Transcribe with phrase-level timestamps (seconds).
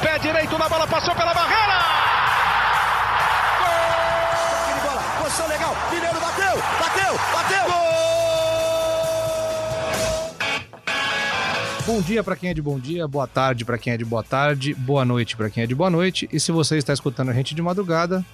[0.00, 1.78] pé direito na bola, passou pela barreira!
[3.60, 4.74] Gol!
[4.74, 7.64] de bola, posição legal, Mineiro bateu, bateu, bateu!
[7.66, 7.80] Gol!
[11.86, 14.22] Bom dia para quem é de bom dia, boa tarde para quem é de boa
[14.22, 16.28] tarde, boa noite para quem é de boa noite.
[16.32, 18.24] E se você está escutando a gente de madrugada,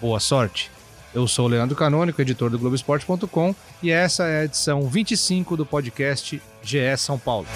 [0.00, 0.70] boa sorte.
[1.14, 5.64] Eu sou o Leandro Canônico, editor do Globoesporte.com, e essa é a edição 25 do
[5.64, 7.46] podcast GE São Paulo.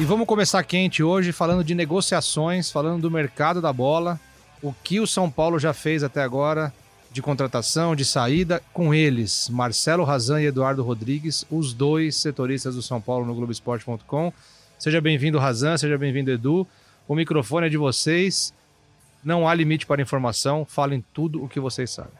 [0.00, 4.20] E vamos começar quente hoje falando de negociações, falando do mercado da bola,
[4.62, 6.72] o que o São Paulo já fez até agora
[7.10, 12.82] de contratação, de saída, com eles, Marcelo Razan e Eduardo Rodrigues, os dois setoristas do
[12.82, 14.32] São Paulo no Globoesporte.com.
[14.78, 16.64] Seja bem-vindo, Razan, seja bem-vindo, Edu.
[17.08, 18.54] O microfone é de vocês.
[19.24, 22.12] Não há limite para informação, falem tudo o que vocês sabem.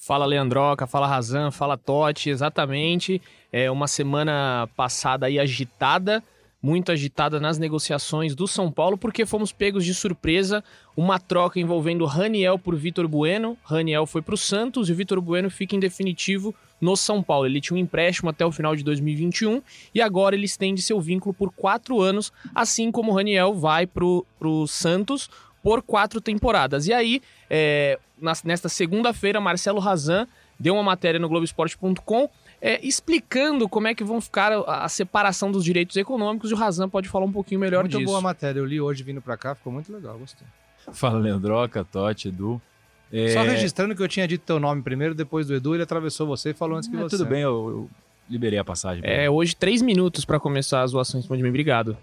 [0.00, 3.20] Fala Leandroca, fala Razan, fala Totti, exatamente.
[3.52, 6.22] É uma semana passada aí agitada,
[6.62, 10.62] muito agitada nas negociações do São Paulo, porque fomos pegos de surpresa
[10.96, 13.56] uma troca envolvendo Raniel por Vitor Bueno.
[13.64, 17.46] Raniel foi para o Santos e o Vitor Bueno fica em definitivo no São Paulo.
[17.46, 19.62] Ele tinha um empréstimo até o final de 2021
[19.94, 24.66] e agora ele estende seu vínculo por quatro anos, assim como Raniel vai para o
[24.66, 25.30] Santos
[25.62, 26.86] por quatro temporadas.
[26.86, 27.98] E aí, é,
[28.44, 30.26] nesta segunda-feira, Marcelo Razan
[30.58, 32.28] deu uma matéria no Globoesporte.com
[32.60, 36.56] é, explicando como é que vão ficar a, a, separação dos direitos econômicos e o
[36.56, 38.00] Razan pode falar um pouquinho melhor muito disso.
[38.00, 40.46] Muito boa matéria, eu li hoje vindo para cá, ficou muito legal, gostei.
[40.92, 42.60] Fala Leandroca, Totti, Edu.
[43.12, 43.30] É...
[43.30, 46.50] Só registrando que eu tinha dito teu nome primeiro, depois do Edu, ele atravessou você
[46.50, 47.16] e falou antes que é, você.
[47.16, 47.90] Tudo bem, eu, eu
[48.28, 49.02] liberei a passagem.
[49.04, 51.96] É, hoje três minutos para começar as zoações de mim, obrigado.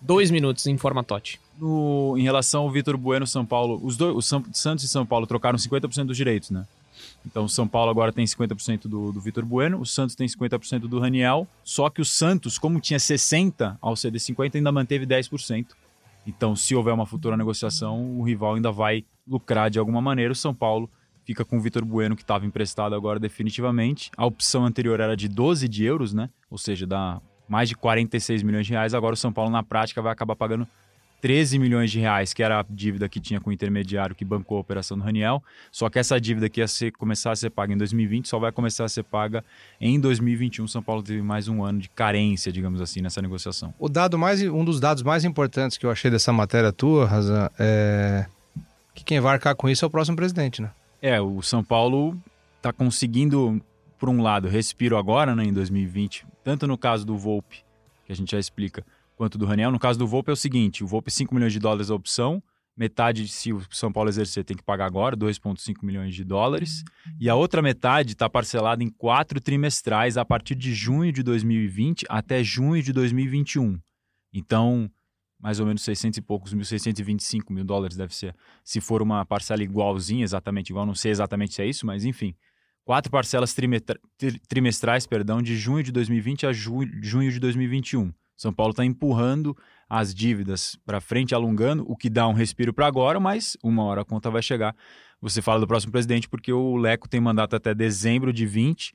[0.00, 1.40] Dois minutos em forma Totti.
[1.58, 5.26] No, em relação ao Vitor Bueno, São Paulo, os dois, o Santos e São Paulo
[5.26, 6.64] trocaram 50% dos direitos, né?
[7.24, 10.80] Então o São Paulo agora tem 50% do, do Vitor Bueno, o Santos tem 50%
[10.80, 15.66] do Raniel, só que o Santos, como tinha 60% ao ceder 50%, ainda manteve 10%.
[16.26, 20.32] Então, se houver uma futura negociação, o rival ainda vai lucrar de alguma maneira.
[20.32, 20.90] O São Paulo
[21.24, 24.10] fica com o Vitor Bueno, que estava emprestado agora definitivamente.
[24.16, 26.28] A opção anterior era de 12 de euros, né?
[26.50, 28.92] Ou seja, dá mais de 46 milhões de reais.
[28.92, 30.68] Agora o São Paulo, na prática, vai acabar pagando
[31.20, 34.58] 13 milhões de reais, que era a dívida que tinha com o intermediário que bancou
[34.58, 35.42] a operação do Raniel.
[35.72, 38.52] Só que essa dívida que ia ser, começar a ser paga em 2020 só vai
[38.52, 39.44] começar a ser paga
[39.80, 40.66] em 2021.
[40.68, 43.74] São Paulo teve mais um ano de carência, digamos assim, nessa negociação.
[43.78, 47.50] O dado mais, um dos dados mais importantes que eu achei dessa matéria tua, Razan,
[47.58, 48.26] é
[48.98, 50.70] que quem vai arcar com isso é o próximo presidente, né?
[51.00, 52.20] É, o São Paulo
[52.56, 53.60] está conseguindo,
[53.96, 57.64] por um lado, respiro agora, né, em 2020, tanto no caso do Volpe,
[58.04, 58.84] que a gente já explica,
[59.18, 59.72] quanto do Raniel.
[59.72, 62.40] No caso do Volpe é o seguinte, o Volpe 5 milhões de dólares a opção,
[62.76, 66.84] metade se o São Paulo exercer tem que pagar agora, 2,5 milhões de dólares,
[67.18, 72.06] e a outra metade está parcelada em quatro trimestrais a partir de junho de 2020
[72.08, 73.80] até junho de 2021.
[74.32, 74.88] Então,
[75.40, 79.26] mais ou menos 600 e poucos mil, 625 mil dólares deve ser, se for uma
[79.26, 82.36] parcela igualzinha, exatamente igual, não sei exatamente se é isso, mas enfim,
[82.84, 83.52] quatro parcelas
[84.48, 88.12] trimestrais, perdão, de junho de 2020 a junho de 2021.
[88.38, 89.54] São Paulo está empurrando
[89.88, 94.02] as dívidas para frente, alongando, o que dá um respiro para agora, mas uma hora
[94.02, 94.76] a conta vai chegar.
[95.20, 98.94] Você fala do próximo presidente porque o Leco tem mandato até dezembro de 20,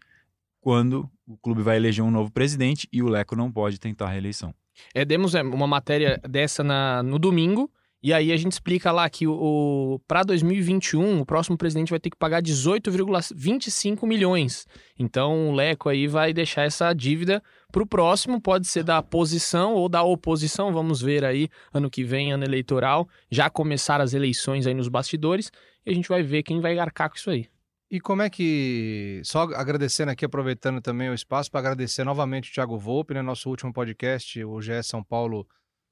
[0.61, 4.09] quando o clube vai eleger um novo presidente e o Leco não pode tentar a
[4.09, 4.55] reeleição.
[4.95, 7.69] É, demos é, uma matéria dessa na, no domingo,
[8.03, 12.01] e aí a gente explica lá que o, o para 2021 o próximo presidente vai
[12.01, 14.67] ter que pagar 18,25 milhões.
[14.99, 17.41] Então o Leco aí vai deixar essa dívida
[17.71, 22.03] para o próximo, pode ser da posição ou da oposição, vamos ver aí ano que
[22.03, 25.49] vem, ano eleitoral, já começaram as eleições aí nos bastidores
[25.85, 27.47] e a gente vai ver quem vai arcar com isso aí.
[27.89, 29.21] E como é que.
[29.23, 33.21] Só agradecendo aqui, aproveitando também o espaço para agradecer novamente o Thiago Volpe, né?
[33.21, 35.47] Nosso último podcast, o GE São Paulo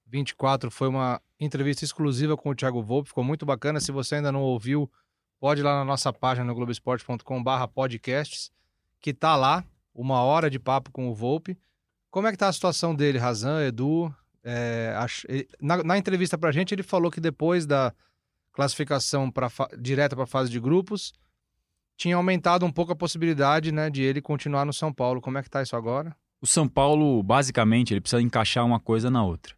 [0.07, 3.79] 24 foi uma entrevista exclusiva com o Thiago Volpe, ficou muito bacana.
[3.79, 4.92] Se você ainda não ouviu,
[5.39, 8.51] pode ir lá na nossa página no globesport.com/podcasts,
[9.00, 9.63] que tá lá,
[9.94, 11.57] uma hora de papo com o Volpe.
[12.12, 14.13] Como é que tá a situação dele, Razan, Edu?
[14.44, 14.94] É,
[15.59, 17.94] na, na, entrevista pra gente, ele falou que depois da
[18.51, 19.50] classificação pra,
[19.80, 21.13] direta para a fase de grupos,
[21.95, 25.21] tinha aumentado um pouco a possibilidade né, de ele continuar no São Paulo.
[25.21, 26.15] Como é que tá isso agora?
[26.42, 29.56] O São Paulo, basicamente, ele precisa encaixar uma coisa na outra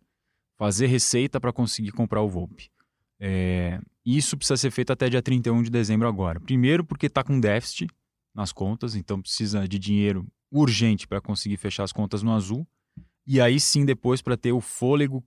[0.63, 2.69] fazer receita para conseguir comprar o Volpe.
[3.19, 6.39] É, isso precisa ser feito até dia 31 de dezembro agora.
[6.39, 7.89] Primeiro porque está com déficit
[8.33, 12.65] nas contas, então precisa de dinheiro urgente para conseguir fechar as contas no azul.
[13.27, 15.21] E aí sim depois para ter o fôlego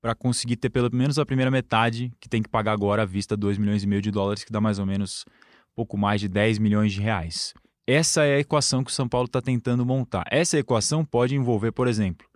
[0.00, 3.36] para conseguir ter pelo menos a primeira metade que tem que pagar agora à vista
[3.36, 5.26] 2 milhões e meio de dólares, que dá mais ou menos
[5.74, 7.52] pouco mais de 10 milhões de reais.
[7.86, 10.24] Essa é a equação que o São Paulo está tentando montar.
[10.30, 12.26] Essa equação pode envolver, por exemplo,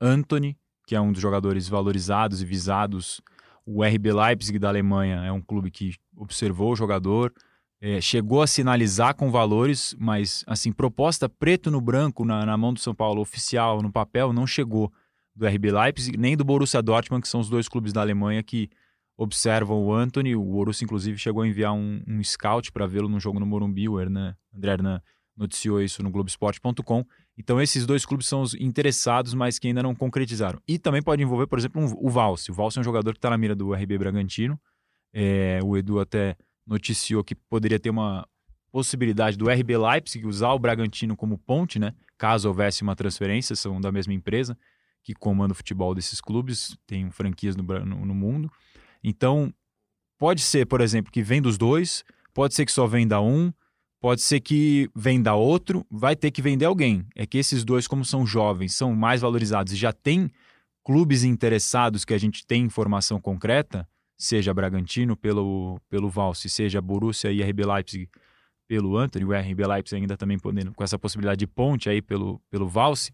[0.00, 0.56] Anthony,
[0.88, 3.20] que é um dos jogadores valorizados e visados.
[3.66, 7.30] O RB Leipzig da Alemanha é um clube que observou o jogador,
[7.78, 12.72] é, chegou a sinalizar com valores, mas assim, proposta preto no branco na, na mão
[12.72, 14.90] do São Paulo, oficial, no papel, não chegou
[15.36, 18.70] do RB Leipzig, nem do Borussia Dortmund, que são os dois clubes da Alemanha que
[19.14, 20.34] observam o Anthony.
[20.34, 23.90] O Borussia, inclusive, chegou a enviar um, um scout para vê-lo no jogo no Morumbi.
[23.90, 25.02] O Hernan, André Hernan
[25.36, 27.04] noticiou isso no Globoesporte.com.
[27.38, 30.60] Então, esses dois clubes são os interessados, mas que ainda não concretizaram.
[30.66, 32.50] E também pode envolver, por exemplo, um, o Valse.
[32.50, 34.60] O Valse é um jogador que está na mira do RB Bragantino.
[35.12, 36.36] É, o Edu até
[36.66, 38.26] noticiou que poderia ter uma
[38.72, 41.94] possibilidade do RB Leipzig usar o Bragantino como ponte, né?
[42.18, 44.58] Caso houvesse uma transferência, são da mesma empresa
[45.02, 48.50] que comanda o futebol desses clubes, tem franquias no, no, no mundo.
[49.02, 49.54] Então,
[50.18, 53.52] pode ser, por exemplo, que vem dos dois, pode ser que só venda um,
[54.00, 57.04] Pode ser que venda outro, vai ter que vender alguém.
[57.16, 60.30] É que esses dois, como são jovens, são mais valorizados e já tem
[60.84, 63.86] clubes interessados que a gente tem informação concreta,
[64.16, 68.08] seja Bragantino pelo, pelo Valse, seja Borussia e RB Leipzig
[68.68, 72.40] pelo Anthony, o RB Leipzig ainda também podendo, com essa possibilidade de ponte aí pelo,
[72.50, 73.10] pelo Valse.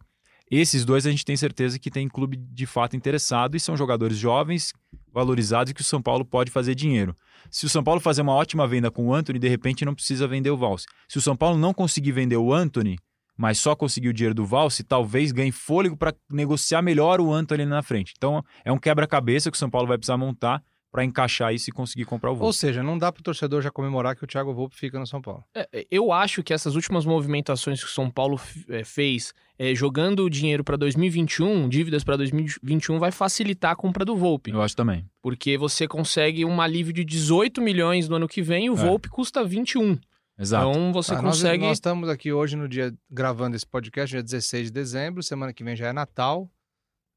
[0.56, 4.16] Esses dois a gente tem certeza que tem clube de fato interessado e são jogadores
[4.16, 4.72] jovens,
[5.12, 7.16] valorizados e que o São Paulo pode fazer dinheiro.
[7.50, 10.28] Se o São Paulo fazer uma ótima venda com o Anthony, de repente não precisa
[10.28, 10.86] vender o Valse.
[11.08, 12.96] Se o São Paulo não conseguir vender o Anthony,
[13.36, 17.66] mas só conseguir o dinheiro do Valse, talvez ganhe fôlego para negociar melhor o Anthony
[17.66, 18.14] na frente.
[18.16, 20.62] Então é um quebra-cabeça que o São Paulo vai precisar montar
[20.94, 22.46] para encaixar isso e conseguir comprar o Volpe.
[22.46, 25.04] Ou seja, não dá para o torcedor já comemorar que o Thiago Volpe fica no
[25.04, 25.42] São Paulo.
[25.52, 29.74] É, é eu acho que essas últimas movimentações que o São Paulo é, fez, é,
[29.74, 34.52] jogando o dinheiro para 2021, dívidas para 2021, vai facilitar a compra do Volpe.
[34.52, 35.04] Eu acho também.
[35.20, 38.76] Porque você consegue um alívio de 18 milhões no ano que vem e o é.
[38.76, 39.98] Volpe custa 21.
[40.38, 40.70] Exato.
[40.70, 41.58] Então você ah, consegue.
[41.58, 45.24] Nós, nós, estamos aqui hoje no dia gravando esse podcast, dia 16 de dezembro.
[45.24, 46.48] Semana que vem já é Natal.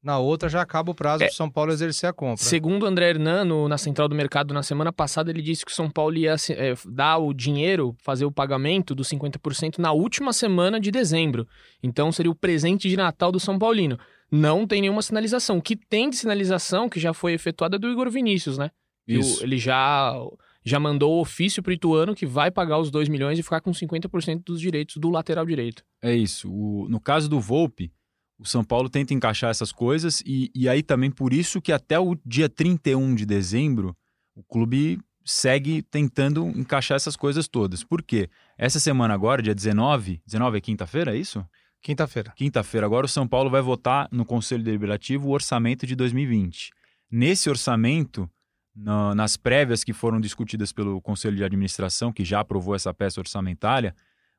[0.02, 2.36] Na outra já acaba o prazo é, para o São Paulo exercer a compra.
[2.36, 5.74] Segundo o André Hernano, na Central do Mercado, na semana passada, ele disse que o
[5.74, 10.78] São Paulo ia é, dar o dinheiro, fazer o pagamento dos 50% na última semana
[10.78, 11.46] de dezembro.
[11.82, 13.98] Então seria o presente de Natal do São Paulino.
[14.30, 15.58] Não tem nenhuma sinalização.
[15.58, 18.70] O que tem de sinalização, que já foi efetuada, é do Igor Vinícius, né?
[19.06, 19.42] Isso.
[19.42, 20.14] ele já,
[20.62, 23.60] já mandou o ofício para o Ituano que vai pagar os 2 milhões e ficar
[23.60, 25.82] com 50% dos direitos do lateral direito.
[26.02, 26.52] É isso.
[26.52, 27.90] O, no caso do Volpe
[28.38, 31.98] o São Paulo tenta encaixar essas coisas e, e aí também por isso que até
[31.98, 33.96] o dia 31 de dezembro
[34.34, 37.84] o clube segue tentando encaixar essas coisas todas.
[37.84, 38.30] Por quê?
[38.56, 41.44] Essa semana agora, dia 19, 19 é quinta-feira, é isso?
[41.82, 42.32] Quinta-feira.
[42.34, 42.86] Quinta-feira.
[42.86, 46.70] Agora o São Paulo vai votar no Conselho Deliberativo o orçamento de 2020.
[47.10, 48.28] Nesse orçamento,
[48.74, 53.20] no, nas prévias que foram discutidas pelo Conselho de Administração, que já aprovou essa peça
[53.20, 53.94] orçamentária,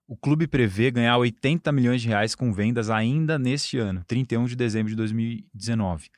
[0.09, 4.55] o clube prevê ganhar 80 milhões de reais com vendas ainda neste ano, 31 de
[4.55, 6.09] dezembro de 2019.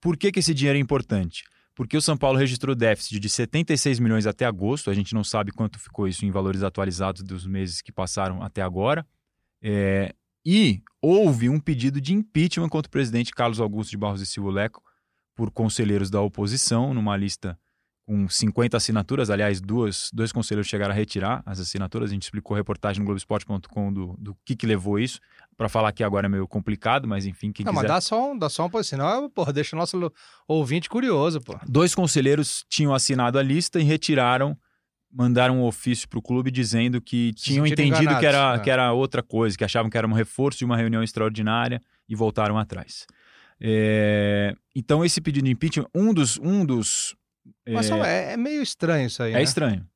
[0.00, 1.44] Por que, que esse dinheiro é importante?
[1.74, 5.52] Porque o São Paulo registrou déficit de 76 milhões até agosto, a gente não sabe
[5.52, 9.06] quanto ficou isso em valores atualizados dos meses que passaram até agora.
[9.62, 14.26] É, e houve um pedido de impeachment contra o presidente Carlos Augusto de Barros e
[14.26, 14.82] Silva Leco
[15.34, 17.58] por conselheiros da oposição, numa lista
[18.06, 19.30] com 50 assinaturas.
[19.30, 22.10] Aliás, duas, dois conselheiros chegaram a retirar as assinaturas.
[22.10, 25.20] A gente explicou a reportagem no Globoesporte.com do, do que, que levou isso.
[25.56, 27.82] Para falar aqui agora é meio complicado, mas enfim, quem Não, quiser...
[27.82, 30.12] mas dá só um, dá só um senão, porra, deixa o nosso
[30.46, 31.58] ouvinte curioso, pô.
[31.66, 34.56] Dois conselheiros tinham assinado a lista e retiraram,
[35.12, 38.58] mandaram um ofício para o clube dizendo que Se tinham entendido que era, é.
[38.60, 42.14] que era outra coisa, que achavam que era um reforço de uma reunião extraordinária e
[42.14, 43.04] voltaram atrás.
[43.60, 44.54] É...
[44.74, 47.16] Então, esse pedido de impeachment, um dos, um dos
[47.68, 49.32] mas é, é meio estranho isso aí.
[49.32, 49.42] É né?
[49.42, 49.86] estranho.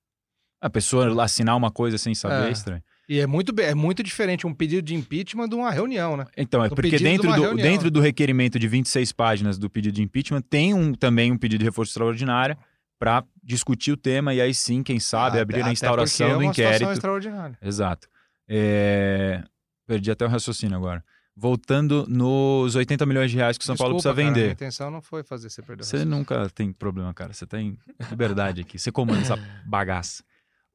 [0.61, 2.83] A pessoa assinar uma coisa sem saber é, é estranho.
[3.09, 6.27] E é muito, é muito diferente um pedido de impeachment de uma reunião, né?
[6.37, 10.03] Então, é porque dentro de do, dentro do requerimento de 26 páginas do pedido de
[10.03, 12.57] impeachment tem um, também um pedido de reforço extraordinário
[12.99, 16.45] para discutir o tema e aí sim, quem sabe, ah, abrir a instauração é do
[16.45, 16.91] inquérito.
[16.91, 17.59] Extraordinária.
[17.63, 18.07] Exato.
[18.49, 19.43] É...
[19.87, 21.03] Perdi até o raciocínio agora
[21.41, 24.51] voltando nos 80 milhões de reais que o São Desculpa, Paulo precisa vender.
[24.51, 27.33] a intenção não foi fazer você perder Você nunca tem problema, cara.
[27.33, 27.79] Você tem
[28.11, 28.79] liberdade aqui.
[28.79, 30.23] Você comanda essa bagaça.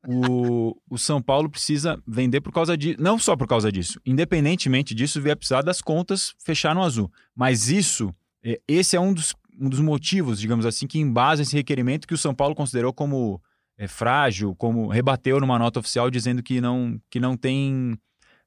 [0.08, 3.00] O, o São Paulo precisa vender por causa disso.
[3.00, 4.02] Não só por causa disso.
[4.04, 7.12] Independentemente disso, vai precisar das contas fechar no azul.
[7.36, 8.12] Mas isso,
[8.44, 12.14] é, esse é um dos, um dos motivos, digamos assim, que embasa esse requerimento que
[12.16, 13.40] o São Paulo considerou como
[13.78, 18.00] é, frágil, como rebateu numa nota oficial dizendo que não, que não tem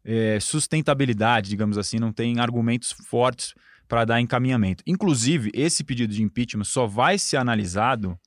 [0.08, 3.52] é, sustentabilidade, digamos assim, não tem argumentos fortes
[3.86, 4.82] para dar encaminhamento.
[4.86, 8.18] Inclusive, esse pedido de impeachment só vai ser analisado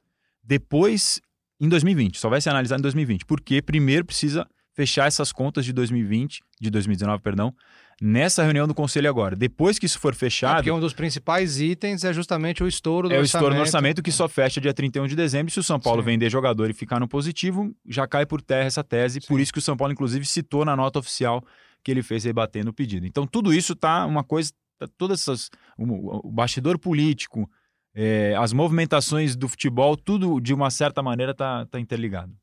[0.43, 1.19] depois,
[1.59, 5.73] em 2020, só vai ser analisado em 2020, porque primeiro precisa fechar essas contas de
[5.73, 7.53] 2020, de 2019, perdão,
[7.99, 9.35] nessa reunião do conselho agora.
[9.35, 13.13] Depois que isso for fechado, porque um dos principais itens é justamente o estouro do
[13.13, 13.37] é o orçamento.
[13.37, 15.51] estouro no orçamento que só fecha dia 31 de dezembro.
[15.51, 16.07] Se o São Paulo Sim.
[16.07, 19.19] vender jogador e ficar no positivo, já cai por terra essa tese.
[19.21, 21.43] Por isso que o São Paulo, inclusive, citou na nota oficial
[21.83, 23.05] que ele fez rebatendo o pedido.
[23.05, 24.51] Então, tudo isso tá uma coisa.
[24.77, 25.49] Tá, todas essas.
[25.77, 27.49] O, o bastidor político,
[27.93, 32.33] é, as movimentações do futebol, tudo de uma certa maneira tá, tá interligado.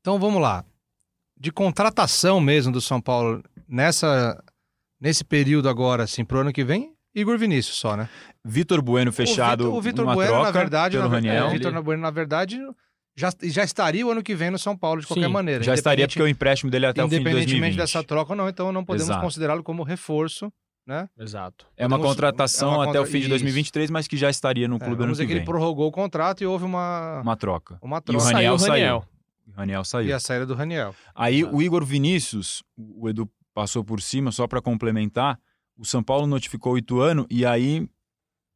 [0.00, 0.64] Então vamos lá.
[1.36, 4.42] De contratação mesmo do São Paulo nessa
[5.00, 8.08] nesse período agora, assim, pro ano que vem, Igor Vinícius só, né?
[8.44, 9.72] Vitor Bueno fechado.
[9.72, 11.34] O Vitor, o Vitor Bueno, troca na verdade, na, Raniel.
[11.34, 12.58] é, o Vitor Bueno, na verdade,
[13.16, 15.62] já, já estaria o ano que vem no São Paulo de qualquer Sim, maneira.
[15.64, 17.76] Já estaria porque o independente- empréstimo dele é até o fim de Independentemente 2020.
[17.78, 20.52] dessa troca ou não, então não podemos considerá-lo como reforço,
[20.86, 21.08] né?
[21.18, 21.66] Exato.
[21.76, 23.28] É uma podemos- contratação é uma até o contra- fim de isso.
[23.30, 25.46] 2023, mas que já estaria no É, clube ano vamos dizer que que ele vem.
[25.46, 27.78] prorrogou o contrato e houve uma, Uma troca.
[27.80, 28.24] uma E o troca.
[28.24, 28.72] Raniel Saiu o.
[28.72, 29.04] Raniel.
[29.46, 30.08] O Raniel saiu.
[30.08, 30.94] E a saída do Raniel.
[31.14, 31.56] Aí Exato.
[31.56, 35.38] o Igor Vinícius, o Edu passou por cima só para complementar,
[35.76, 37.86] o São Paulo notificou o Ituano e aí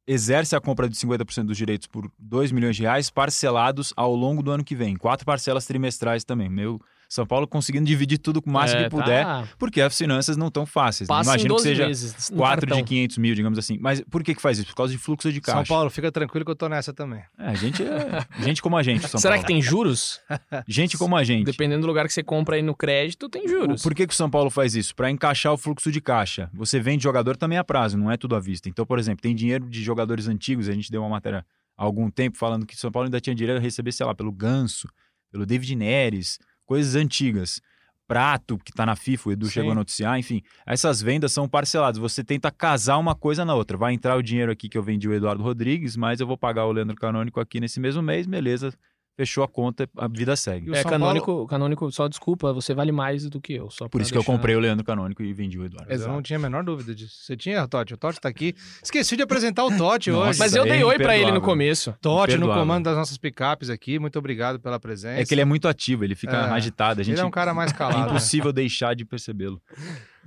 [0.08, 4.42] exerce a compra de 50% dos direitos por 2 milhões de reais parcelados ao longo
[4.42, 4.96] do ano que vem.
[4.96, 6.48] Quatro parcelas trimestrais também.
[6.48, 9.48] Meu São Paulo conseguindo dividir tudo com o máximo É, que puder, tá.
[9.58, 11.08] porque as finanças não estão fáceis.
[11.08, 11.14] né?
[11.16, 12.84] Passa em Imagino que 12 seja meses no 4 de cartão.
[12.86, 13.78] 500 mil, digamos assim.
[13.80, 14.68] Mas por que que faz isso?
[14.68, 15.56] Por causa de fluxo de caixa.
[15.58, 17.22] São Paulo, fica tranquilo que eu tô nessa também.
[17.38, 19.46] É, a gente é gente como a gente, São Será Paulo.
[19.46, 20.20] que tem juros?
[20.68, 21.46] Gente como a gente.
[21.46, 23.82] Dependendo do lugar que você compra aí no crédito, tem O- juros.
[23.82, 24.94] Por que, que o São Paulo faz isso?
[24.94, 26.50] Para encaixar o fluxo de caixa.
[26.52, 28.68] Você vende jogador também a prazo, não é tudo à vista.
[28.68, 30.68] Então, por exemplo, tem dinheiro de jogadores antigos.
[30.68, 31.44] A gente deu uma matéria
[31.76, 34.14] há algum tempo falando que o São Paulo ainda tinha dinheiro a receber, sei lá,
[34.14, 34.88] pelo Ganso,
[35.32, 36.38] pelo David Neres,
[36.68, 37.62] coisas antigas.
[38.06, 39.52] Prato, que tá na FIFA, o Edu Sim.
[39.52, 40.42] chegou a noticiar, enfim.
[40.66, 41.98] Essas vendas são parceladas.
[41.98, 43.76] Você tenta casar uma coisa na outra.
[43.76, 46.64] Vai entrar o dinheiro aqui que eu vendi o Eduardo Rodrigues, mas eu vou pagar
[46.64, 48.72] o Leandro Canônico aqui nesse mesmo mês, beleza.
[49.18, 50.70] Fechou a conta, a vida segue.
[50.70, 53.68] O É, canônico, canônico, só desculpa, você vale mais do que eu.
[53.68, 55.92] Só Por isso que eu deixar- comprei o Leandro Canônico e vendi o Eduardo.
[55.92, 57.16] Eu não tinha a menor dúvida disso.
[57.24, 57.94] Você tinha, Totti?
[57.94, 58.54] O Totti tá aqui.
[58.80, 60.38] Esqueci de apresentar o Totti hoje.
[60.38, 61.92] Mas eu dei é oi pra ele no começo.
[62.00, 63.98] Totti no comando das nossas picapes aqui.
[63.98, 65.20] Muito obrigado pela presença.
[65.20, 66.50] É que ele é muito ativo, ele fica É.
[66.50, 67.00] agitado.
[67.00, 67.98] A gente Ele é um cara mais é calado.
[68.02, 68.06] né?
[68.10, 69.60] impossível deixar de percebê-lo.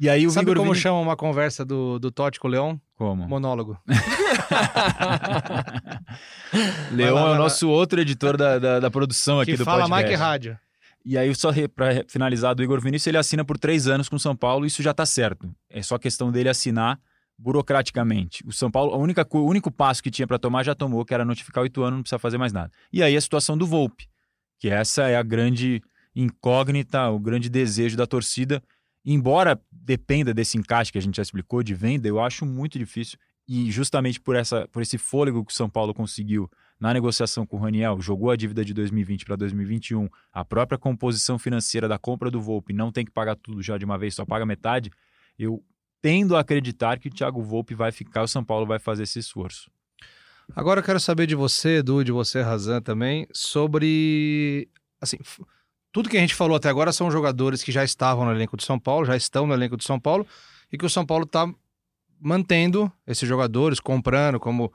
[0.01, 2.51] E aí o Sabe Igor como Vini- chama uma conversa do, do Totti com o
[2.51, 2.81] Leão?
[2.95, 3.27] Como?
[3.27, 3.77] Monólogo.
[6.91, 7.37] Leão lá, é o lá.
[7.37, 10.05] nosso outro editor da, da, da produção aqui que do fala podcast.
[10.09, 10.57] Mike Rádio.
[11.05, 14.19] E aí, só pra finalizar do Igor Vinícius, ele assina por três anos com o
[14.19, 15.49] São Paulo, isso já tá certo.
[15.69, 16.99] É só questão dele assinar
[17.37, 18.43] burocraticamente.
[18.47, 21.13] O São Paulo, a única, o único passo que tinha para tomar já tomou, que
[21.13, 22.71] era notificar o Ituano, não precisa fazer mais nada.
[22.93, 24.07] E aí a situação do Volpe,
[24.59, 25.81] que essa é a grande
[26.15, 28.61] incógnita, o grande desejo da torcida.
[29.03, 33.17] Embora dependa desse encaixe que a gente já explicou de venda, eu acho muito difícil.
[33.47, 37.57] E justamente por, essa, por esse fôlego que o São Paulo conseguiu na negociação com
[37.57, 42.31] o Raniel, jogou a dívida de 2020 para 2021, a própria composição financeira da compra
[42.31, 44.89] do Volpe não tem que pagar tudo já de uma vez, só paga metade.
[45.37, 45.63] Eu
[46.01, 49.19] tendo a acreditar que o Thiago Volpe vai ficar, o São Paulo vai fazer esse
[49.19, 49.69] esforço.
[50.55, 54.67] Agora eu quero saber de você, Edu, de você, Razan, também, sobre.
[54.99, 55.17] Assim,
[55.91, 58.63] tudo que a gente falou até agora são jogadores que já estavam no elenco de
[58.63, 60.25] São Paulo, já estão no elenco de São Paulo,
[60.71, 61.51] e que o São Paulo está
[62.19, 64.71] mantendo esses jogadores, comprando, como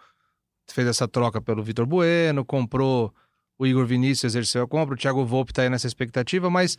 [0.69, 3.15] fez essa troca pelo Vitor Bueno, comprou
[3.59, 6.77] o Igor Vinícius, exerceu a compra, o Thiago Volpe está aí nessa expectativa, mas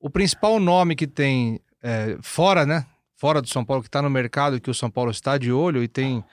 [0.00, 2.86] o principal nome que tem é, fora, né?
[3.14, 5.82] Fora do São Paulo, que está no mercado, que o São Paulo está de olho
[5.82, 6.24] e tem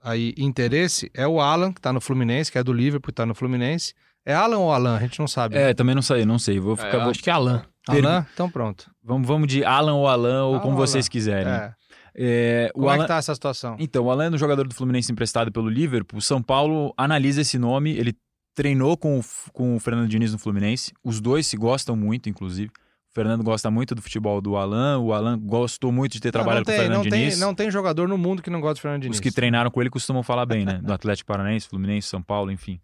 [0.00, 3.34] aí interesse é o Alan, que tá no Fluminense, que é do Liverpool, tá no
[3.34, 3.92] Fluminense.
[4.26, 4.96] É Alan ou Alan?
[4.96, 5.56] A gente não sabe.
[5.56, 6.58] É, também não sei, não sei.
[6.60, 7.62] Vou É, ficar, eu vou- acho que é Alan.
[7.88, 8.26] Alan?
[8.34, 8.90] Então pronto.
[9.02, 11.10] vamos, vamos de Alan ou Alan, ou Alan como vocês Alan.
[11.10, 11.52] quiserem.
[11.52, 11.74] É.
[12.20, 13.76] É, o Como é Alan- que tá essa situação?
[13.78, 16.18] Então, o Alan é um jogador do Fluminense emprestado pelo Liverpool.
[16.18, 17.92] O São Paulo analisa esse nome.
[17.96, 18.12] Ele
[18.54, 20.92] treinou com o, com o Fernando Diniz no Fluminense.
[21.04, 22.70] Os dois se gostam muito, inclusive.
[22.70, 24.98] O Fernando gosta muito do futebol do Alan.
[24.98, 27.20] O Alan gostou muito de ter Não, trabalhado não com o tem, Fernando não, tem,
[27.20, 27.40] Diniz.
[27.40, 29.16] não tem jogador no mundo que não gosta do Fernando Diniz.
[29.16, 30.80] Os que treinaram com ele costumam falar bem, né?
[30.82, 32.80] Do Atlético Paranaense, Fluminense, São Paulo, enfim.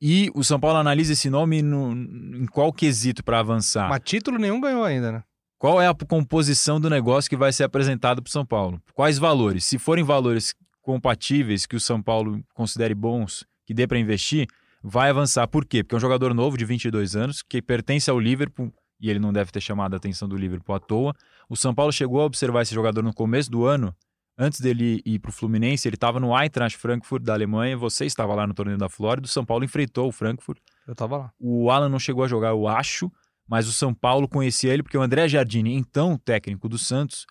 [0.00, 3.88] E o São Paulo analisa esse nome no- em qual quesito para avançar?
[3.88, 5.22] Mas título nenhum ganhou ainda, né?
[5.58, 8.80] Qual é a composição do negócio que vai ser apresentado para o São Paulo?
[8.94, 9.64] Quais valores?
[9.64, 14.46] Se forem valores compatíveis que o São Paulo considere bons, que dê para investir,
[14.82, 15.46] vai avançar.
[15.46, 15.84] Por quê?
[15.84, 19.34] Porque é um jogador novo de 22 anos, que pertence ao Liverpool, e ele não
[19.34, 21.14] deve ter chamado a atenção do Liverpool à toa.
[21.48, 23.94] O São Paulo chegou a observar esse jogador no começo do ano.
[24.42, 27.76] Antes dele ir para o Fluminense, ele estava no Eintracht Frankfurt da Alemanha.
[27.76, 29.26] Você estava lá no torneio da Flórida.
[29.26, 30.58] O São Paulo enfrentou o Frankfurt.
[30.88, 31.32] Eu tava lá.
[31.38, 33.12] O Alan não chegou a jogar, eu acho,
[33.46, 37.26] mas o São Paulo conhecia ele porque o André Jardini, então técnico do Santos,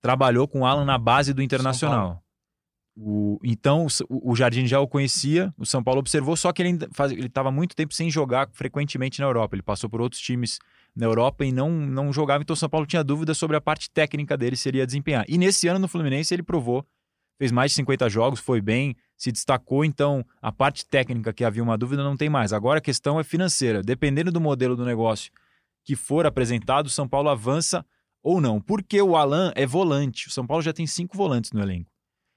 [0.00, 2.22] trabalhou com o Alan na base do Internacional.
[2.96, 6.78] O, então, o, o Jardim já o conhecia, o São Paulo observou, só que ele
[7.26, 9.54] estava muito tempo sem jogar frequentemente na Europa.
[9.54, 10.58] Ele passou por outros times
[10.96, 13.90] na Europa e não, não jogava, então o São Paulo tinha dúvida sobre a parte
[13.90, 15.26] técnica dele, seria desempenhar.
[15.28, 16.86] E nesse ano no Fluminense ele provou,
[17.38, 21.62] fez mais de 50 jogos, foi bem, se destacou, então a parte técnica que havia
[21.62, 22.52] uma dúvida não tem mais.
[22.52, 23.82] Agora a questão é financeira.
[23.82, 25.30] Dependendo do modelo do negócio
[25.84, 27.84] que for apresentado, o São Paulo avança
[28.22, 28.60] ou não.
[28.60, 30.28] Porque o Alan é volante.
[30.28, 31.90] O São Paulo já tem cinco volantes no elenco.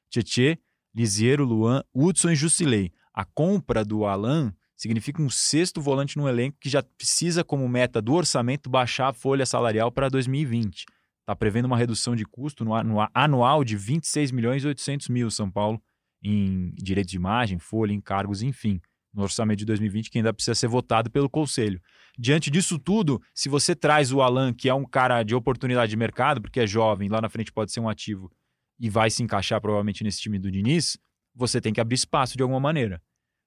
[0.09, 0.59] Tietê,
[0.93, 2.91] Lisiero, Luan, Hudson e Jusilei.
[3.13, 8.01] A compra do Alan significa um sexto volante no elenco que já precisa, como meta
[8.01, 10.85] do orçamento, baixar a folha salarial para 2020.
[11.19, 15.29] Está prevendo uma redução de custo no, no, anual de 26 milhões e 800 mil
[15.29, 15.81] São Paulo
[16.23, 18.79] em direito de imagem, folha, encargos, enfim,
[19.13, 21.81] no orçamento de 2020 que ainda precisa ser votado pelo Conselho.
[22.17, 25.97] Diante disso tudo, se você traz o Alan, que é um cara de oportunidade de
[25.97, 28.31] mercado, porque é jovem, lá na frente pode ser um ativo
[28.79, 30.97] e vai se encaixar provavelmente nesse time do Diniz,
[31.35, 33.01] você tem que abrir espaço de alguma maneira.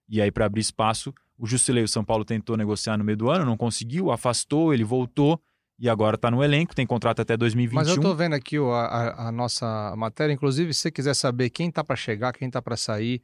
[0.09, 3.31] E aí, para abrir espaço, o Juscelei, o São Paulo tentou negociar no meio do
[3.31, 5.41] ano, não conseguiu, afastou, ele voltou
[5.79, 7.75] e agora está no elenco, tem contrato até 2021.
[7.75, 11.51] Mas eu estou vendo aqui a, a, a, nossa matéria, inclusive, se você quiser saber
[11.51, 13.21] quem está para chegar, quem está para sair,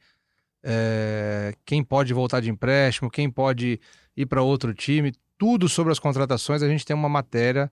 [0.61, 3.79] é, quem pode voltar de empréstimo, quem pode
[4.17, 7.71] ir para outro time, tudo sobre as contratações, a gente tem uma matéria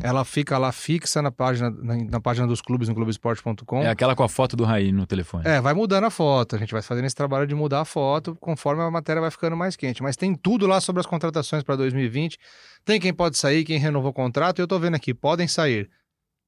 [0.00, 3.82] ela fica lá fixa na página, na, na página dos clubes, no clubesport.com.
[3.82, 5.46] É aquela com a foto do Raí no telefone.
[5.46, 6.56] É, vai mudando a foto.
[6.56, 9.56] A gente vai fazendo esse trabalho de mudar a foto conforme a matéria vai ficando
[9.56, 10.02] mais quente.
[10.02, 12.38] Mas tem tudo lá sobre as contratações para 2020.
[12.84, 14.60] Tem quem pode sair, quem renovou o contrato.
[14.60, 15.90] E eu tô vendo aqui, podem sair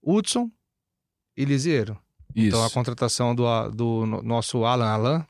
[0.03, 0.51] Hudson
[1.37, 1.99] e Lisieiro.
[2.35, 2.49] Isso.
[2.49, 5.27] Então a contratação do, do nosso Alan Alan,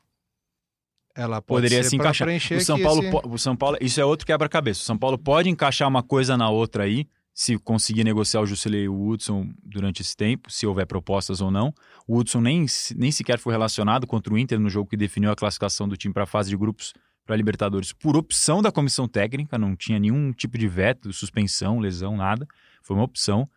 [1.16, 2.28] ela poderia se encaixar.
[2.28, 3.28] O São Paulo, esse...
[3.28, 4.82] o São Paulo, isso é outro quebra-cabeça.
[4.82, 8.84] O São Paulo pode encaixar uma coisa na outra aí se conseguir negociar o Jusilei
[8.84, 11.74] e o Hudson durante esse tempo, se houver propostas ou não.
[12.06, 12.64] O Hudson nem,
[12.94, 16.14] nem sequer foi relacionado contra o Inter no jogo que definiu a classificação do time
[16.14, 16.94] para a fase de grupos
[17.26, 21.80] para a Libertadores por opção da comissão técnica, não tinha nenhum tipo de veto, suspensão,
[21.80, 22.46] lesão, nada.
[22.82, 23.48] Foi uma opção.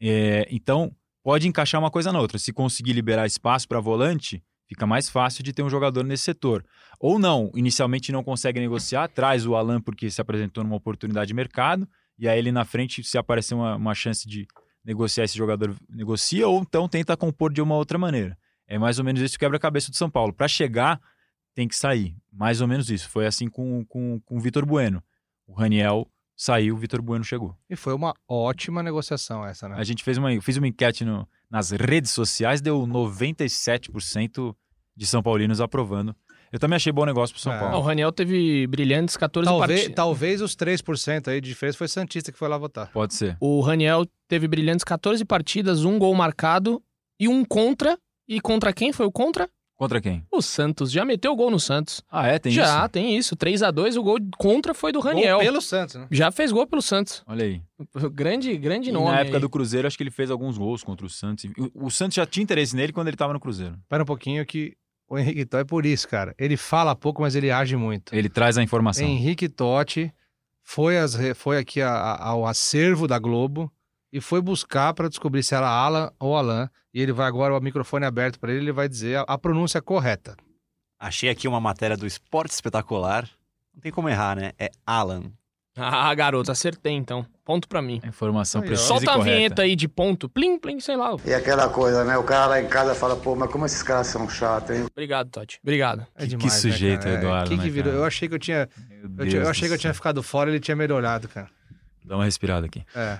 [0.00, 0.90] É, então,
[1.22, 2.36] pode encaixar uma coisa na outra.
[2.36, 6.64] Se conseguir liberar espaço para volante, fica mais fácil de ter um jogador nesse setor.
[6.98, 11.34] Ou não, inicialmente não consegue negociar, traz o Alan porque se apresentou numa oportunidade de
[11.34, 11.86] mercado
[12.20, 14.46] e aí ele na frente, se aparecer uma, uma chance de
[14.84, 18.36] negociar esse jogador, negocia, ou então tenta compor de uma outra maneira.
[18.68, 20.30] É mais ou menos isso que quebra-cabeça do São Paulo.
[20.30, 21.00] Para chegar,
[21.54, 22.14] tem que sair.
[22.30, 23.08] Mais ou menos isso.
[23.08, 25.02] Foi assim com, com, com o Vitor Bueno.
[25.46, 26.06] O Raniel
[26.36, 27.56] saiu, o Vitor Bueno chegou.
[27.70, 29.76] E foi uma ótima negociação essa, né?
[29.78, 34.54] A gente fez uma, fiz uma enquete no, nas redes sociais, deu 97%
[34.94, 36.14] de São Paulinos aprovando
[36.52, 37.58] eu também achei bom negócio pro São é.
[37.58, 37.76] Paulo.
[37.76, 39.96] O Raniel teve brilhantes 14 talvez, partidas.
[39.96, 42.90] Talvez os 3% aí de diferença foi Santista que foi lá votar.
[42.92, 43.36] Pode ser.
[43.40, 46.82] O Raniel teve brilhantes 14 partidas, um gol marcado
[47.18, 47.98] e um contra.
[48.28, 49.48] E contra quem foi o contra?
[49.80, 50.22] Contra quem?
[50.30, 50.92] O Santos.
[50.92, 52.02] Já meteu o gol no Santos.
[52.10, 52.38] Ah, é?
[52.38, 52.72] Tem Já, isso?
[52.72, 53.34] Já, tem isso.
[53.34, 55.38] 3 a 2 o gol contra foi do Raniel.
[55.38, 56.06] Gol pelo Santos, né?
[56.10, 57.22] Já fez gol pelo Santos.
[57.26, 57.62] Olha aí.
[58.12, 59.06] Grande, grande e nome.
[59.06, 59.40] Na época aí.
[59.40, 61.46] do Cruzeiro, acho que ele fez alguns gols contra o Santos.
[61.74, 63.74] O, o Santos já tinha interesse nele quando ele estava no Cruzeiro.
[63.82, 64.74] Espera um pouquinho que
[65.10, 66.32] o Henrique Totti é por isso, cara.
[66.38, 68.14] Ele fala pouco, mas ele age muito.
[68.14, 69.04] Ele traz a informação.
[69.04, 70.14] Henrique Totti
[70.62, 73.72] foi, as, foi aqui a, a, ao acervo da Globo
[74.12, 76.70] e foi buscar para descobrir se era Alan ou Alan.
[76.94, 79.82] E ele vai agora, o microfone aberto para ele, ele vai dizer a, a pronúncia
[79.82, 80.36] correta.
[80.96, 83.28] Achei aqui uma matéria do Esporte Espetacular.
[83.74, 84.52] Não tem como errar, né?
[84.56, 85.32] É Alan.
[85.76, 87.24] Ah, garoto, acertei então.
[87.44, 88.00] Ponto pra mim.
[88.04, 90.28] informação precisa Solta a vinheta aí de ponto.
[90.28, 91.16] Plim, plim, sei lá.
[91.24, 92.16] E aquela coisa, né?
[92.16, 94.86] O cara lá em casa fala, pô, mas como esses caras são chatos, hein?
[94.90, 95.58] Obrigado, Totti.
[95.62, 96.06] Obrigado.
[96.16, 97.50] É demais, que sujeito, né, Eduardo.
[97.50, 97.92] Que que né, virou?
[97.92, 98.68] Eu achei que eu tinha.
[99.18, 101.48] Eu, eu, achei que eu tinha ficado fora ele tinha melhorado, cara.
[102.04, 102.84] Dá uma respirada aqui.
[102.94, 103.18] É.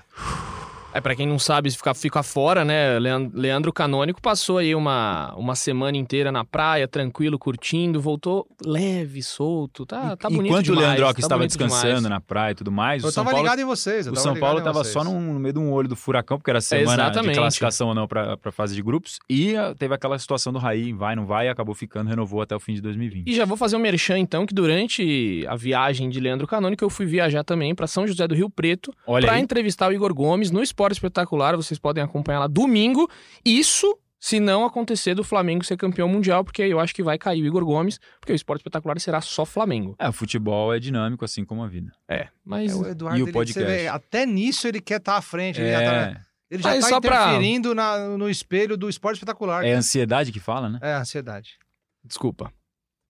[0.92, 2.98] É, pra quem não sabe, fica, fica fora, né?
[2.98, 9.86] Leandro Canônico passou aí uma, uma semana inteira na praia, tranquilo, curtindo, voltou leve, solto,
[9.86, 12.02] tá, tá bonito Enquanto demais, o Leandro tá estava descansando demais.
[12.04, 14.06] na praia e tudo mais, eu o São tava Paulo, ligado em vocês.
[14.08, 16.60] o São Paulo tava só no, no, meio de um olho do furacão, porque era
[16.60, 17.34] semana Exatamente.
[17.34, 20.58] de classificação ou não pra, pra fase de grupos, e uh, teve aquela situação do
[20.58, 23.28] Raí, vai, não vai, e acabou ficando, renovou até o fim de 2020.
[23.28, 26.90] E já vou fazer um merchan, então, que durante a viagem de Leandro Canônico, eu
[26.90, 30.60] fui viajar também para São José do Rio Preto, para entrevistar o Igor Gomes no
[30.60, 33.08] Esporte Espetacular, vocês podem acompanhar lá domingo.
[33.44, 37.42] Isso se não acontecer do Flamengo ser campeão mundial, porque eu acho que vai cair
[37.42, 39.96] o Igor Gomes, porque o esporte espetacular será só Flamengo.
[39.98, 41.90] É, o futebol é dinâmico, assim como a vida.
[42.06, 42.70] É, mas.
[42.70, 43.64] É, o Eduardo, e o podcast.
[43.64, 45.60] Vê, até nisso ele quer estar tá à frente.
[45.60, 45.64] É...
[45.64, 47.98] Ele já tá, ele já tá interferindo pra...
[47.98, 49.64] na, no espelho do esporte espetacular.
[49.64, 50.78] É ansiedade que fala, né?
[50.82, 51.58] É ansiedade.
[52.04, 52.52] Desculpa.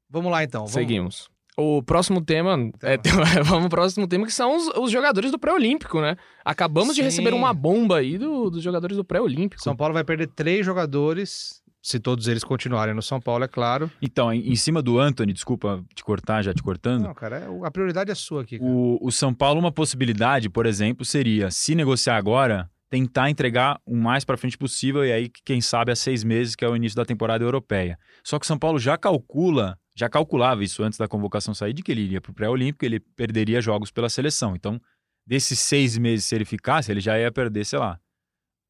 [0.09, 0.61] Vamos lá então.
[0.61, 0.73] Vamos...
[0.73, 1.31] Seguimos.
[1.61, 2.97] O próximo tema, é,
[3.45, 6.17] vamos pro próximo tema, que são os, os jogadores do pré-olímpico, né?
[6.45, 6.97] Acabamos Sim.
[6.97, 9.63] de receber uma bomba aí do, dos jogadores do pré-olímpico.
[9.63, 13.91] São Paulo vai perder três jogadores Se todos eles continuarem no São Paulo, é claro.
[14.03, 17.05] Então, em, em cima do Anthony, desculpa te cortar, já te cortando.
[17.05, 18.59] Não, cara, é- a prioridade é sua aqui.
[18.59, 18.71] cara.
[18.71, 23.97] O, o São Paulo, uma possibilidade, por exemplo, seria, se negociar agora, tentar entregar o
[23.97, 26.97] mais para frente possível e aí, quem sabe, há seis meses, que é o início
[26.97, 27.97] da temporada europeia.
[28.25, 31.83] Só que o São Paulo já calcula, já calculava isso antes da convocação sair, de
[31.83, 34.55] que ele iria para o pré-olímpico, ele perderia jogos pela seleção.
[34.55, 34.81] Então,
[35.27, 38.01] desses seis meses, se ele ficasse, ele já ia perder, sei lá,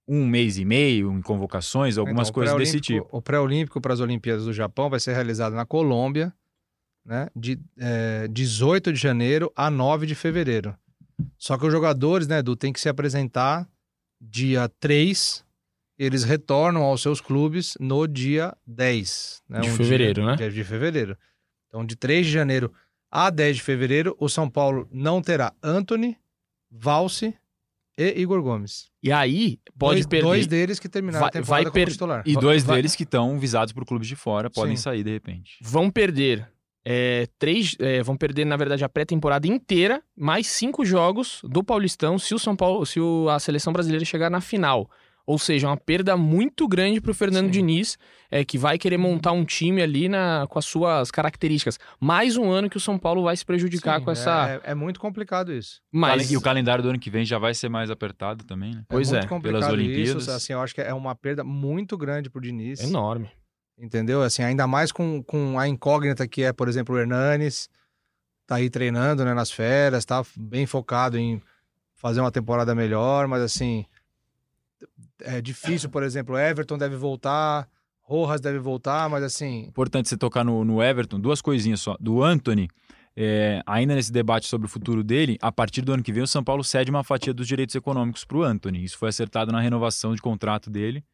[0.09, 3.09] um mês e meio em convocações, algumas Então, coisas desse tipo.
[3.13, 6.35] O pré-olímpico para as Olimpíadas do Japão vai ser realizado na Colômbia,
[7.05, 7.29] né?
[7.35, 10.77] De é, 18 de janeiro a 9 de fevereiro.
[11.39, 13.69] Só que os jogadores, né, Edu, tem que se apresentar
[14.21, 15.45] dia 3.
[16.03, 19.43] Eles retornam aos seus clubes no dia 10.
[19.47, 19.61] Né?
[19.61, 20.37] De Um fevereiro, dia, né?
[20.37, 21.15] dia de fevereiro.
[21.69, 22.73] Então, de 3 de janeiro
[23.11, 26.17] a 10 de fevereiro, o São Paulo não terá Anthony,
[26.71, 27.35] Valse
[27.99, 28.89] e Igor Gomes.
[29.03, 30.25] E aí, pode dois, perder.
[30.27, 32.23] dois deles que terminaram Vai- a temporada vai como per- titular.
[32.25, 34.83] E dois vai- deles que estão visados por clubes de fora podem Sim.
[34.85, 35.59] sair de repente.
[35.61, 36.49] Vão perder
[36.83, 37.77] é, três.
[37.79, 42.39] é, vão perder, na verdade, a pré-temporada inteira, mais cinco jogos do Paulistão se o
[42.39, 44.91] São Paulo, se o- a seleção brasileira chegar na final.
[45.31, 47.53] Ou seja, uma perda muito grande para o Fernando Sim.
[47.53, 47.97] Diniz,
[48.33, 51.79] é, que vai querer montar um time ali na, com as suas características.
[52.01, 54.61] Mais um ano que o São Paulo vai se prejudicar Sim, com essa.
[54.65, 55.81] É, é muito complicado isso.
[55.93, 58.83] Mas, E o calendário do ano que vem já vai ser mais apertado também, né?
[58.89, 59.19] Pois é.
[59.19, 60.23] é, muito complicado pelas Olimpíadas.
[60.23, 62.81] Isso, assim, eu acho que é uma perda muito grande pro Diniz.
[62.81, 63.31] é enorme.
[63.79, 64.23] Entendeu?
[64.23, 67.69] Assim, ainda mais com, com a incógnita que é, por exemplo, o Hernanes.
[68.49, 71.41] Tá aí treinando, né, nas férias, tá bem focado em
[71.95, 73.87] fazer uma temporada melhor, mas assim,
[75.21, 77.69] é difícil, por exemplo, Everton deve voltar,
[78.01, 81.97] Rojas deve voltar, mas assim, Importante você tocar no, no Everton, duas coisinhas só.
[82.01, 82.69] Do Anthony,
[83.17, 86.27] é, ainda nesse debate sobre o futuro dele, a partir do ano que vem o
[86.27, 88.85] São Paulo cede uma fatia dos direitos econômicos para o Anthony.
[88.85, 91.05] Isso foi acertado na renovação de contrato dele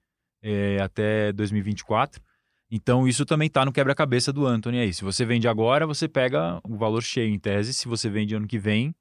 [0.43, 2.23] é, até 2024.
[2.71, 4.93] Então isso também está no quebra-cabeça do Anthony aí.
[4.93, 7.73] Se você vende agora, você pega o valor cheio em tese.
[7.73, 8.95] Se você vende ano que vem,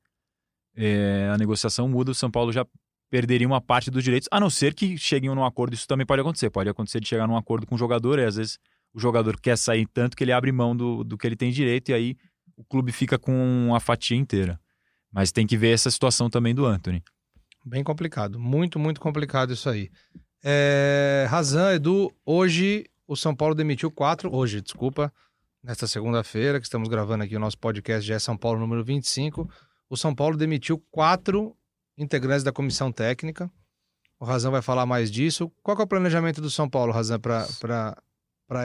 [0.75, 2.11] é, a negociação muda.
[2.11, 2.65] O São Paulo já
[3.09, 5.73] perderia uma parte dos direitos, a não ser que cheguem num acordo.
[5.73, 6.49] Isso também pode acontecer.
[6.49, 8.59] Pode acontecer de chegar num acordo com o jogador e às vezes
[8.93, 11.89] o jogador quer sair tanto que ele abre mão do, do que ele tem direito
[11.89, 12.17] e aí
[12.55, 14.59] o clube fica com a fatia inteira.
[15.11, 17.03] Mas tem que ver essa situação também do Anthony.
[17.65, 18.39] Bem complicado.
[18.39, 19.89] Muito, muito complicado isso aí.
[20.43, 21.25] É...
[21.29, 24.33] Razan, Edu, hoje o São Paulo demitiu quatro.
[24.33, 25.11] Hoje, desculpa.
[25.63, 29.49] Nesta segunda-feira, que estamos gravando aqui o nosso podcast já é São Paulo número 25.
[29.89, 31.55] O São Paulo demitiu quatro
[31.97, 33.49] integrantes da comissão técnica.
[34.19, 35.51] O Razan vai falar mais disso.
[35.61, 37.95] Qual que é o planejamento do São Paulo, Razan, para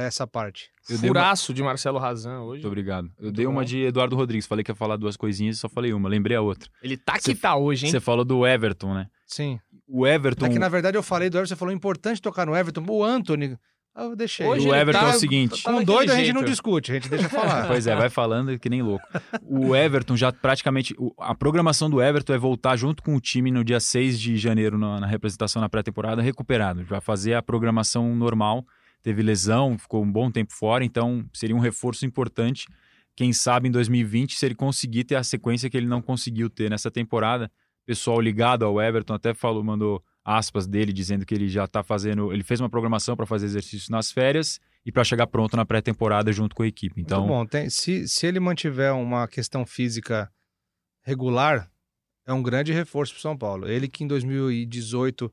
[0.00, 0.70] essa parte?
[0.88, 2.62] Eu dei uma- Furaço de Marcelo Razan hoje.
[2.62, 3.06] Muito obrigado.
[3.18, 3.52] Eu Muito dei bom.
[3.52, 4.46] uma de Eduardo Rodrigues.
[4.46, 6.08] Falei que ia falar duas coisinhas e só falei uma.
[6.08, 6.70] Lembrei a outra.
[6.82, 7.92] Ele tá que tá hoje, hein?
[7.92, 9.08] Você falou do Everton, né?
[9.26, 9.58] Sim.
[9.86, 10.46] O Everton.
[10.46, 12.84] É que na verdade eu falei do Everton, você falou importante tocar no Everton.
[12.88, 13.56] O Anthony.
[14.04, 14.46] Eu deixei.
[14.46, 15.62] Hoje o Everton tá- é o seguinte.
[15.62, 16.36] tá Com doido a gente jeito.
[16.36, 17.66] não discute, a gente deixa falar.
[17.68, 19.06] Pois é, vai falando que nem louco.
[19.44, 20.94] O Everton já praticamente.
[21.18, 24.78] A programação do Everton é voltar junto com o time no dia 6 de janeiro
[24.78, 26.84] na, na representação na pré-temporada recuperado.
[26.84, 28.64] Vai fazer a programação normal.
[29.02, 32.66] Teve lesão, ficou um bom tempo fora, então seria um reforço importante.
[33.16, 36.70] Quem sabe em 2020, se ele conseguir ter a sequência que ele não conseguiu ter
[36.70, 37.50] nessa temporada.
[37.86, 40.02] Pessoal ligado ao Everton até falou, mandou
[40.36, 42.32] aspas dele dizendo que ele já está fazendo.
[42.32, 46.32] Ele fez uma programação para fazer exercício nas férias e para chegar pronto na pré-temporada
[46.32, 47.00] junto com a equipe.
[47.00, 47.46] Então, Muito bom.
[47.46, 50.30] Tem- se, se ele mantiver uma questão física
[51.02, 51.70] regular,
[52.26, 53.68] é um grande reforço para o São Paulo.
[53.68, 55.32] Ele que em 2018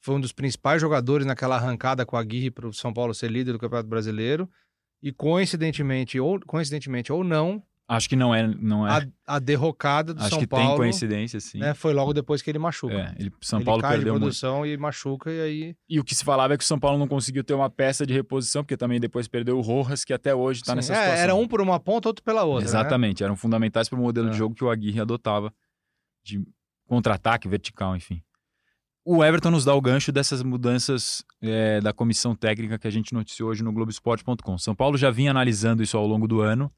[0.00, 3.30] foi um dos principais jogadores naquela arrancada com a Aguirre para o São Paulo ser
[3.30, 4.48] líder do Campeonato Brasileiro.
[5.02, 8.44] E coincidentemente, ou coincidentemente ou não, Acho que não é.
[8.46, 8.90] Não é.
[9.26, 11.58] a, a derrocada do Acho São que Paulo tem coincidência, sim.
[11.58, 12.94] né, foi logo depois que ele machuca.
[12.94, 14.22] É, ele, São ele Paulo cai de perdeu muito.
[14.22, 15.76] produção e machuca, e aí.
[15.88, 18.04] E o que se falava é que o São Paulo não conseguiu ter uma peça
[18.04, 21.22] de reposição, porque também depois perdeu o Rojas, que até hoje está nessa é, situação.
[21.22, 22.64] era um por uma ponta, outro pela outra.
[22.64, 22.68] né?
[22.68, 24.30] Exatamente, eram fundamentais para o modelo É.
[24.32, 25.54] de jogo que o Aguirre adotava,
[26.24, 26.44] de
[26.88, 28.20] contra-ataque vertical, enfim.
[29.04, 33.12] O Everton nos dá o gancho dessas mudanças é, da comissão técnica que a gente
[33.14, 34.58] noticiou hoje no Globoesporte.com.
[34.58, 36.68] São Paulo já vinha analisando isso ao longo do ano,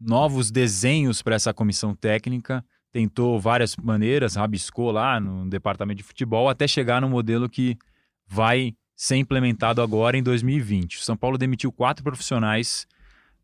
[0.00, 6.48] novos desenhos para essa comissão técnica, tentou várias maneiras, rabiscou lá no departamento de futebol,
[6.48, 7.76] até chegar no modelo que
[8.26, 10.98] vai ser implementado agora em 2020.
[10.98, 12.86] O São Paulo demitiu quatro profissionais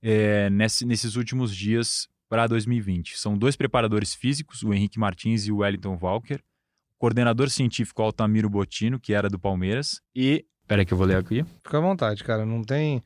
[0.02, 3.18] é, nesse- nesses últimos dias para 2020.
[3.18, 8.48] São dois preparadores físicos, o Henrique Martins e o Wellington Walker, o coordenador científico Altamiro
[8.48, 10.46] Botino, que era do Palmeiras, e.
[10.68, 11.42] Peraí que eu vou ler aqui.
[11.64, 12.46] Fica à vontade, cara.
[12.46, 13.02] Não tem.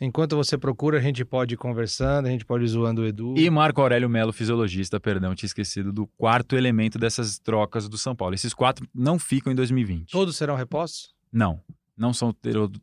[0.00, 3.34] Enquanto você procura, a gente pode ir conversando, a gente pode ir zoando o Edu.
[3.36, 8.14] E Marco Aurélio Melo, fisiologista, perdão, tinha esquecido do quarto elemento dessas trocas do São
[8.14, 8.34] Paulo.
[8.34, 10.10] Esses quatro não ficam em 2020.
[10.10, 11.14] Todos serão repostos?
[11.32, 11.60] Não,
[11.96, 12.34] não, são,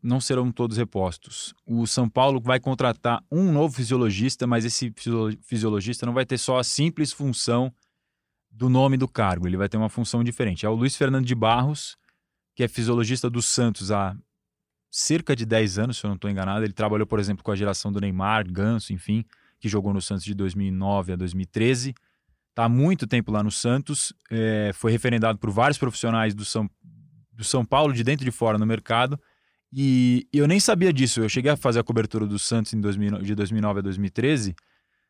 [0.02, 1.54] não serão todos repostos.
[1.66, 4.94] O São Paulo vai contratar um novo fisiologista, mas esse
[5.42, 7.74] fisiologista não vai ter só a simples função
[8.52, 10.66] do nome do cargo, ele vai ter uma função diferente.
[10.66, 11.96] É o Luiz Fernando de Barros,
[12.56, 14.16] que é fisiologista do Santos há
[14.90, 16.64] cerca de 10 anos, se eu não estou enganado.
[16.64, 19.26] Ele trabalhou, por exemplo, com a geração do Neymar, Ganso, enfim,
[19.60, 21.94] que jogou no Santos de 2009 a 2013.
[22.50, 26.68] Está há muito tempo lá no Santos, é, foi referendado por vários profissionais do São,
[27.32, 29.20] do São Paulo, de dentro e de fora, no mercado.
[29.72, 31.22] E eu nem sabia disso.
[31.22, 34.56] Eu cheguei a fazer a cobertura do Santos em 2000, de 2009 a 2013,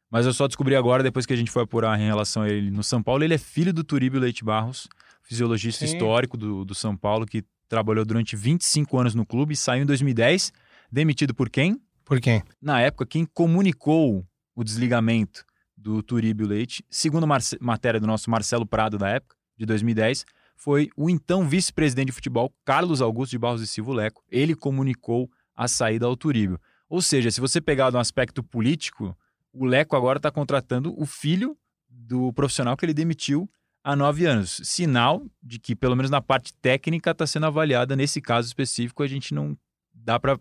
[0.10, 2.72] mas eu só descobri agora, depois que a gente foi apurar em relação a ele
[2.72, 3.24] no São Paulo.
[3.24, 4.88] Ele é filho do Turíbio Leite Barros,
[5.24, 5.94] fisiologista Sim.
[5.94, 10.52] histórico do, do São Paulo, que trabalhou durante 25 anos no clube, saiu em 2010,
[10.92, 11.82] demitido por quem?
[12.06, 12.42] Por quem?
[12.62, 14.26] Na época, quem comunicou
[14.56, 17.28] o desligamento do Turíbio Leite, segundo
[17.60, 20.26] matéria do nosso Marcelo Prado da época, de 2010,
[20.56, 24.24] foi o então vice-presidente de futebol, Carlos Augusto de Barros e Silva Leco.
[24.30, 26.60] Ele comunicou a saída ao Turíbio.
[26.90, 29.16] Ou seja, se você pegar no aspecto político,
[29.54, 31.58] o Leco agora está contratando o filho
[31.90, 33.50] do profissional que ele demitiu
[33.88, 34.60] há nove anos.
[34.66, 37.96] Sinal de que, pelo menos na parte técnica, está sendo avaliada.
[37.96, 39.58] Nesse caso específico, a gente não
[39.94, 40.38] dá para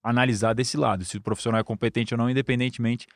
[0.00, 3.06] analisar desse lado, se o profissional é competente ou não, independentemente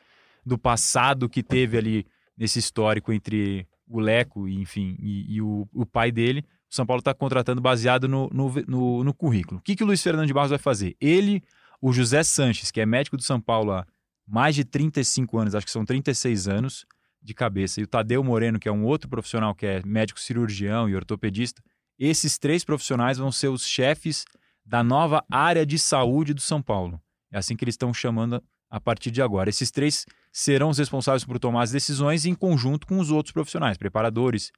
[0.45, 2.05] do passado que teve ali
[2.37, 6.43] nesse histórico entre o Leco, enfim, e, e o, o, pai dele.
[6.69, 9.59] O São Paulo está contratando baseado no, no, no, no currículo.
[9.59, 10.97] O que, que o Luiz Fernando de Barros vai fazer?
[10.99, 11.41] Ele,
[11.81, 13.87] o José Sanches, que é médico do São Paulo há
[14.27, 16.85] mais de 35 anos, acho que são 36 anos
[17.23, 20.89] de cabeça, e o Tadeu Moreno, que é um outro profissional que é médico cirurgião
[20.89, 21.63] e ortopedista,
[21.97, 24.25] esses três profissionais vão ser os chefes
[24.65, 27.01] da nova área de saúde do São Paulo.
[27.31, 29.49] É assim que eles estão chamando a partir de agora.
[29.49, 33.77] Esses três serão os responsáveis por tomar as decisões em conjunto com os outros profissionais,
[33.77, 34.51] preparadores,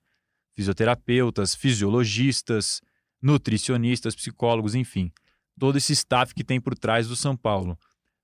[0.56, 2.82] fisioterapeutas, fisiologistas,
[3.22, 5.12] nutricionistas, psicólogos, enfim,
[5.60, 7.78] todo esse staff que tem por trás do São Paulo.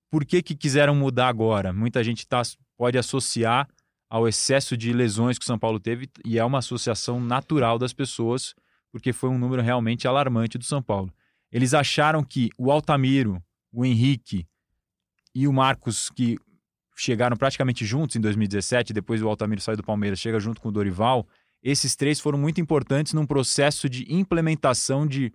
[0.09, 1.73] Por que, que quiseram mudar agora?
[1.73, 2.41] Muita gente tá,
[2.77, 3.67] pode associar
[4.11, 7.93] ao excesso de lesões que o São Paulo teve e é uma associação natural das
[7.93, 8.53] pessoas,
[8.91, 11.13] porque foi um número realmente alarmante do São Paulo.
[11.49, 14.45] Eles acharam que o Altamiro, o Henrique
[15.33, 16.37] e o Marcos, que
[16.93, 20.73] chegaram praticamente juntos em 2017, depois o Altamiro saiu do Palmeiras, chega junto com o
[20.73, 21.25] Dorival,
[21.63, 25.31] esses três foram muito importantes num processo de implementação de,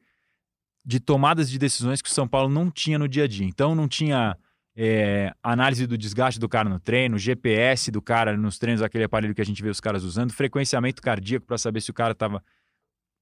[0.84, 3.46] de tomadas de decisões que o São Paulo não tinha no dia a dia.
[3.46, 4.36] Então não tinha
[4.76, 9.34] é, análise do desgaste do cara no treino, GPS do cara nos treinos, aquele aparelho
[9.34, 12.42] que a gente vê os caras usando, frequenciamento cardíaco para saber se o cara estava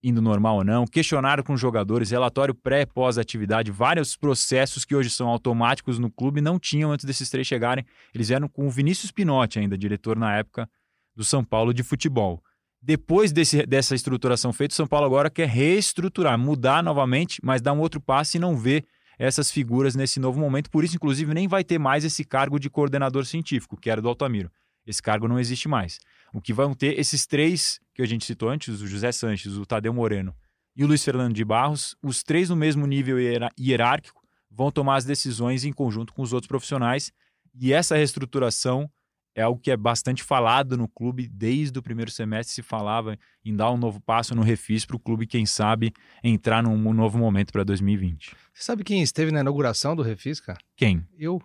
[0.02, 5.08] indo normal ou não, questionário com jogadores, relatório pré e pós-atividade, vários processos que hoje
[5.08, 7.86] são automáticos no clube não tinham antes desses três chegarem.
[8.12, 10.68] Eles vieram com o Vinícius Pinotti ainda, diretor na época
[11.16, 12.42] do São Paulo de futebol.
[12.82, 17.72] Depois desse, dessa estruturação feita, o São Paulo agora quer reestruturar, mudar novamente, mas dar
[17.72, 18.84] um outro passo e não ver
[19.18, 20.70] essas figuras nesse novo momento.
[20.70, 24.09] Por isso, inclusive, nem vai ter mais esse cargo de coordenador científico, que era do
[24.09, 24.50] Altamiro.
[24.87, 25.98] Esse cargo não existe mais.
[26.33, 29.64] O que vão ter esses três que a gente citou antes, o José Sanches, o
[29.64, 30.35] Tadeu Moreno
[30.77, 33.16] e o Luiz Fernando de Barros, os três no mesmo nível
[33.59, 37.12] hierárquico, vão tomar as decisões em conjunto com os outros profissionais.
[37.55, 38.90] E essa reestruturação
[39.35, 42.55] é algo que é bastante falado no clube desde o primeiro semestre.
[42.55, 45.92] Se falava em dar um novo passo no refis para o clube, quem sabe,
[46.23, 48.37] entrar num novo momento para 2020.
[48.53, 50.59] Você sabe quem esteve na inauguração do refis, cara?
[50.77, 51.07] Quem?
[51.18, 51.42] Eu.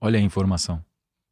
[0.00, 0.84] Olha a informação.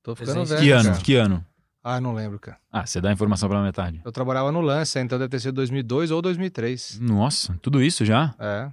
[0.03, 0.61] Tô ficando velho.
[0.61, 0.91] Que ano?
[0.91, 1.01] Cara.
[1.03, 1.47] Que ano?
[1.85, 2.59] Ah, não lembro, cara.
[2.71, 4.01] Ah, você dá a informação pela metade.
[4.05, 7.01] Eu trabalhava no Lance, então deve ter sido 2002 ou 2003.
[7.01, 8.35] Nossa, tudo isso já?
[8.39, 8.71] É.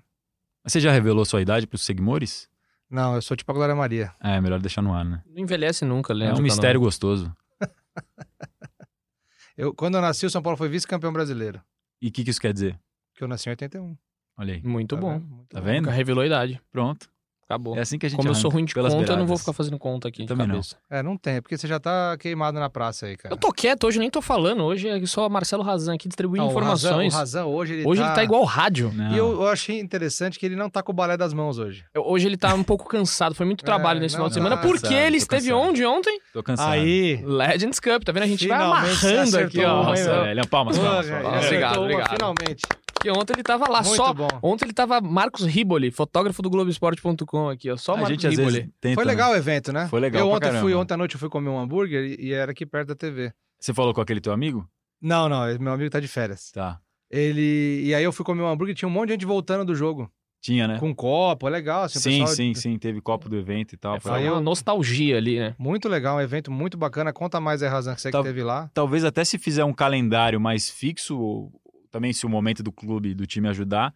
[0.63, 2.48] Mas você já revelou sua idade para os seguidores?
[2.89, 4.13] Não, eu sou tipo a Glória Maria.
[4.19, 5.21] É, melhor deixar no ar, né?
[5.27, 6.37] Não envelhece nunca, Leandro.
[6.37, 7.31] É um mistério gostoso.
[9.57, 11.61] eu, quando eu nasci, o São Paulo foi vice-campeão brasileiro.
[12.01, 12.79] E o que, que isso quer dizer?
[13.15, 13.97] Que eu nasci em 81.
[14.37, 14.63] Olha aí.
[14.63, 15.13] Muito Tá bom.
[15.19, 15.27] vendo?
[15.27, 15.65] Muito Tá bom.
[15.65, 15.81] vendo?
[15.83, 16.61] Nunca revelou a idade.
[16.71, 17.09] Pronto.
[17.49, 17.75] Acabou.
[17.75, 19.35] É assim que a gente Como eu sou ruim de pelas conta, eu não vou
[19.35, 19.39] beiradas.
[19.41, 20.21] ficar fazendo conta aqui.
[20.21, 20.53] de Também não.
[20.55, 20.75] cabeça.
[20.87, 23.33] É, não tem, porque você já tá queimado na praça aí, cara.
[23.33, 24.63] Eu tô quieto hoje, nem tô falando.
[24.63, 27.13] Hoje é só Marcelo Razan aqui distribuindo Não, o Razan- informações.
[27.13, 28.07] O Razan, hoje ele hoje tá...
[28.07, 28.91] ele tá igual rádio.
[28.93, 29.11] Não.
[29.11, 31.83] E eu, eu achei interessante que ele não tá com o balé das mãos hoje.
[31.91, 33.33] Eu- Hoje ele tá um pouco cansado.
[33.33, 34.57] Foi muito trabalho É, nesse não, final de tá semana.
[34.61, 35.69] Porque cansado, ele esteve cansado.
[35.69, 36.19] onde ontem?
[36.31, 36.69] Tô cansado.
[36.71, 38.03] Aí, Legends Cup.
[38.03, 38.23] Tá vendo?
[38.23, 39.83] A gente Finalmente vai amarrando aqui, ó.
[39.83, 40.47] Nossa, velho.
[40.47, 41.09] Palmas, palmas.
[41.09, 41.45] palmas.
[41.45, 42.09] Obrigado, obrigado.
[42.11, 42.61] Finalmente.
[42.99, 44.13] Porque ontem ele tava lá Muito só.
[44.13, 44.27] bom.
[44.43, 47.77] Ontem ele tava Marcos Riboli, fotógrafo do Globoesporte.com aqui, ó.
[47.77, 48.51] Só A Marcos gente às Riboli.
[48.57, 48.95] vezes tenta...
[48.95, 49.87] Foi legal o evento, né?
[49.87, 50.81] Foi legal Eu pra ontem fui, caramba.
[50.81, 53.31] ontem à noite eu fui comer um hambúrguer e, e era aqui perto da TV.
[53.59, 54.67] Você falou com aquele teu amigo?
[55.01, 56.51] Não, não, meu amigo tá de férias.
[56.51, 56.77] Tá.
[57.09, 57.83] Ele.
[57.85, 59.73] E aí eu fui comer um hambúrguer e tinha um monte de gente voltando do
[59.75, 60.11] jogo.
[60.41, 60.77] Tinha, né?
[60.79, 61.83] Com copo, é legal.
[61.83, 62.77] Assim, sim, pessoal- sim, sim.
[62.77, 63.95] Teve copo do evento e tal.
[63.95, 65.53] É, Foi uma eu- nostalgia ali, né?
[65.57, 67.11] Muito legal, um evento muito bacana.
[67.11, 68.69] Conta mais aí, Razan, que você Tá- que teve lá.
[68.73, 71.51] talvez até se fizer um calendário mais fixo,
[71.91, 73.93] também se o momento do clube, do time ajudar,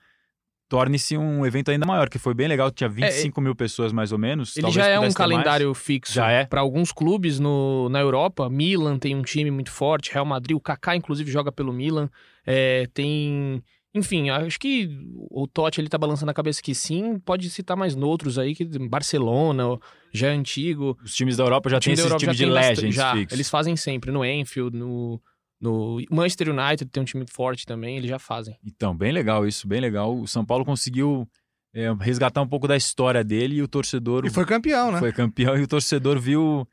[0.73, 4.17] torne-se um evento ainda maior, que foi bem legal, tinha 25 mil pessoas mais ou
[4.17, 4.57] menos.
[4.57, 5.13] Ele já é um ter mais.
[5.13, 6.45] calendário fixo Já é?
[6.45, 8.49] para alguns clubes no, na Europa.
[8.49, 12.09] Milan tem um time muito forte, Real Madrid, o Kaká inclusive joga pelo Milan.
[12.43, 14.89] É, tem, enfim, acho que
[15.29, 17.19] o Totti ele tá balançando a cabeça que sim.
[17.19, 19.77] Pode citar mais noutros aí que Barcelona
[20.11, 20.97] já é antigo.
[21.03, 23.37] Os times da Europa já têm esse Europa time de legends já, fixos.
[23.37, 25.21] Eles fazem sempre no Anfield, no
[25.63, 28.57] no Manchester United tem um time forte também, eles já fazem.
[28.65, 30.13] Então, bem legal isso, bem legal.
[30.13, 31.25] O São Paulo conseguiu
[31.73, 34.99] é, resgatar um pouco da história dele e o torcedor E foi campeão, né?
[34.99, 36.67] foi campeão e o torcedor viu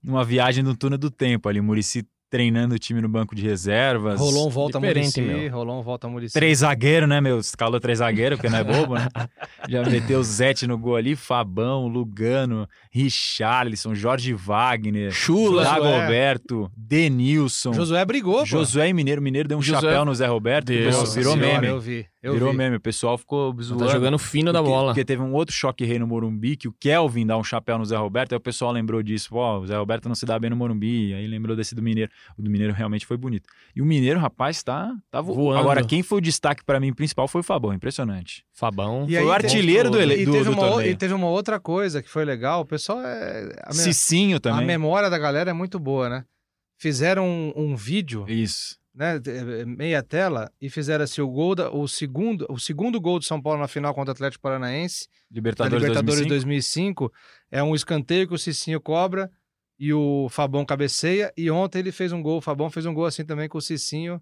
[0.00, 4.20] uma viagem no túnel do tempo ali, Murici treinando o time no banco de reservas.
[4.20, 5.50] Rolou um volta Diferente, Muricy, meu.
[5.52, 6.34] rolou um volta Muricy.
[6.34, 7.38] Três zagueiros, né, meu?
[7.38, 9.08] Escalou três zagueiros, porque não é bobo, né?
[9.68, 17.72] Já meteu o Zete no gol ali, Fabão, Lugano, Richarlison, Jorge Wagner, Chula, Dagoberto, Denilson,
[17.72, 18.44] Josué brigou, pô.
[18.46, 19.22] Josué e Mineiro.
[19.22, 21.66] Mineiro deu um Josué- chapéu no Zé Roberto, Deus, virou senhora, meme.
[21.68, 22.06] Eu vi.
[22.20, 22.56] Eu virou vi.
[22.56, 23.86] meme, o pessoal ficou zoando.
[23.86, 24.88] Tá jogando fino da bola.
[24.92, 27.84] Porque teve um outro choque rei no Morumbi, que o Kelvin dá um chapéu no
[27.84, 29.28] Zé Roberto, aí o pessoal lembrou disso.
[29.30, 32.10] Pô, o Zé Roberto não se dá bem no Morumbi, aí lembrou desse do Mineiro.
[32.36, 33.48] O do Mineiro realmente foi bonito.
[33.76, 35.60] E o Mineiro, rapaz, tá, tá vo- Voando.
[35.60, 38.44] Agora, quem foi o destaque pra mim principal foi o Fabão, impressionante.
[38.52, 39.04] Fabão.
[39.08, 40.90] E Foi aí o artilheiro do, ele- E do, teve, do uma, torneio.
[40.90, 42.62] e teve uma outra coisa que foi legal.
[42.62, 43.52] O pessoal é.
[43.62, 44.66] A, me- Cicinho a também.
[44.66, 46.24] memória da galera é muito boa, né?
[46.80, 48.76] Fizeram um, um vídeo, Isso.
[48.98, 49.18] Né?
[49.18, 53.24] de- Meia tela, e fizeram assim: o gol da, o segundo, o segundo gol do
[53.24, 57.04] São Paulo na final contra o Atlético Paranaense, Libertadores, Libertadores 2005.
[57.08, 57.12] 2005.
[57.50, 59.30] É um escanteio que o Cicinho cobra
[59.78, 61.32] e o Fabão cabeceia.
[61.36, 63.62] E ontem ele fez um gol, o Fabão fez um gol assim também com o
[63.62, 64.20] Cicinho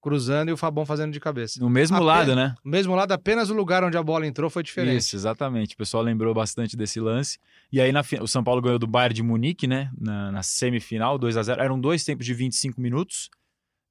[0.00, 1.58] cruzando e o Fabão fazendo de cabeça.
[1.58, 2.54] No mesmo Ape- lado, né?
[2.64, 4.98] No mesmo lado, apenas o lugar onde a bola entrou foi diferente.
[4.98, 5.74] Isso, exatamente.
[5.74, 7.38] O pessoal lembrou bastante desse lance.
[7.72, 9.90] E aí na o São Paulo ganhou do Bayern de Munique, né?
[9.98, 13.30] Na, na semifinal, 2 a 0 Eram dois tempos de 25 minutos.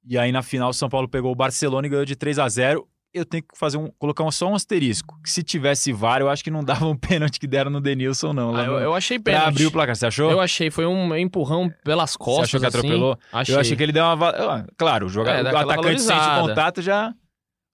[0.08, 2.48] E aí na final o São Paulo pegou o Barcelona e ganhou de 3 a
[2.48, 5.18] 0 Eu tenho que fazer um, colocar um- só um asterisco.
[5.22, 8.32] Que se tivesse VAR, eu acho que não dava um pênalti que deram no Denilson,
[8.32, 8.54] não.
[8.54, 9.48] Ah, eu, eu achei pra pênalti.
[9.48, 9.96] abrir o placar.
[9.96, 10.30] Você achou?
[10.30, 12.44] Eu achei, foi um empurrão pelas costas.
[12.48, 12.78] achou que assim.
[12.78, 13.18] atropelou?
[13.32, 13.54] Achei.
[13.54, 14.28] Eu achei que ele deu uma.
[14.28, 17.12] Ah, Claro, o, jogador, É, o atacante sente contato já.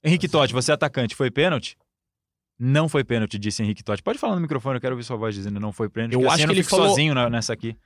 [0.04, 1.76] Henrique Totti, você é atacante, foi pênalti?
[2.58, 4.02] Não foi pênalti, disse Henrique Totti.
[4.02, 6.14] Pode falar no microfone, eu quero ouvir sua voz dizendo não foi pênalti.
[6.14, 7.76] Eu acho assim que não ele fico falou- sozinho na- nessa aqui.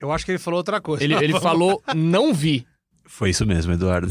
[0.00, 1.02] Eu acho que ele falou outra coisa.
[1.04, 2.66] Ele, ele falou, não vi.
[3.06, 4.10] Foi isso mesmo, Eduardo.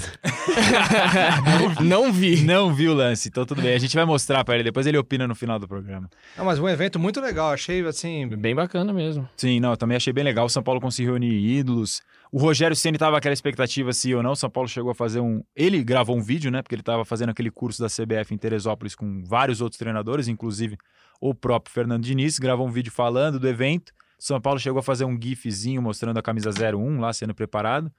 [1.83, 2.41] não vi.
[2.43, 3.73] Não viu o lance, então tudo bem.
[3.73, 6.09] A gente vai mostrar pra ele, depois ele opina no final do programa.
[6.37, 7.51] Não, mas um evento muito legal.
[7.51, 8.27] Achei assim.
[8.27, 9.27] Bem bacana mesmo.
[9.35, 10.45] Sim, não, eu também achei bem legal.
[10.45, 12.01] O São Paulo conseguiu reunir ídolos.
[12.31, 14.31] O Rogério Ceni tava aquela expectativa se ou não.
[14.31, 15.43] O São Paulo chegou a fazer um.
[15.55, 16.61] Ele gravou um vídeo, né?
[16.61, 20.77] Porque ele tava fazendo aquele curso da CBF em Teresópolis com vários outros treinadores, inclusive
[21.19, 22.37] o próprio Fernando Diniz.
[22.37, 23.91] Gravou um vídeo falando do evento.
[24.19, 27.91] O São Paulo chegou a fazer um gifzinho mostrando a camisa 01 lá sendo preparado.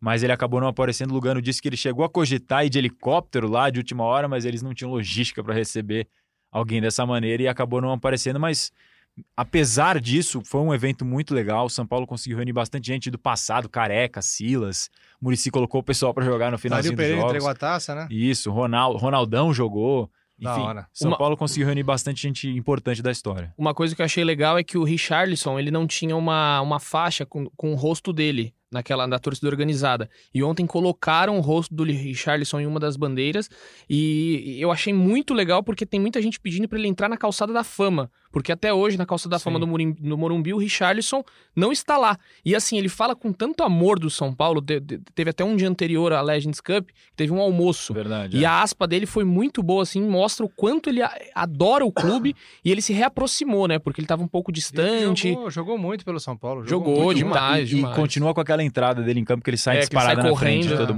[0.00, 1.10] Mas ele acabou não aparecendo.
[1.10, 4.28] O Lugano disse que ele chegou a cogitar ir de helicóptero lá de última hora,
[4.28, 6.06] mas eles não tinham logística para receber
[6.52, 8.38] alguém dessa maneira e acabou não aparecendo.
[8.38, 8.70] Mas
[9.36, 11.66] apesar disso, foi um evento muito legal.
[11.66, 14.90] O São Paulo conseguiu reunir bastante gente do passado, Careca, Silas.
[15.20, 17.32] Murici colocou o pessoal para jogar no finalzinho dos Pereira jogos.
[17.34, 18.06] entregou a taça, né?
[18.10, 20.10] Isso, Ronaldo, Ronaldão jogou.
[20.40, 20.86] Enfim, hora.
[20.92, 23.52] São Uma- Paulo conseguiu reunir bastante gente importante da história.
[23.58, 26.78] Uma coisa que eu achei legal é que o Richarlison, ele não tinha uma, uma
[26.78, 30.08] faixa com, com o rosto dele naquela da torcida organizada.
[30.32, 33.48] E ontem colocaram o rosto do Richarlison em uma das bandeiras
[33.88, 37.52] e eu achei muito legal porque tem muita gente pedindo para ele entrar na calçada
[37.52, 41.22] da fama, porque até hoje na calçada da fama do Morumbi, Morumbi o Richarlison
[41.56, 42.18] não está lá.
[42.44, 45.56] E assim, ele fala com tanto amor do São Paulo, de- de- teve até um
[45.56, 48.36] dia anterior à Legends Cup, teve um almoço Verdade.
[48.36, 48.46] e é.
[48.46, 51.00] a aspa dele foi muito boa, assim, mostra o quanto ele
[51.34, 53.78] adora o clube e ele se reaproximou, né?
[53.78, 55.30] Porque ele tava um pouco distante.
[55.30, 56.66] Jogou, jogou muito pelo São Paulo.
[56.66, 57.18] Jogou muito.
[57.18, 57.68] demais.
[57.70, 57.96] e, e demais.
[57.96, 60.62] continua com aquela entrada dele em campo que ele sai É, disparado sai na frente
[60.62, 60.96] de correndo, todo é.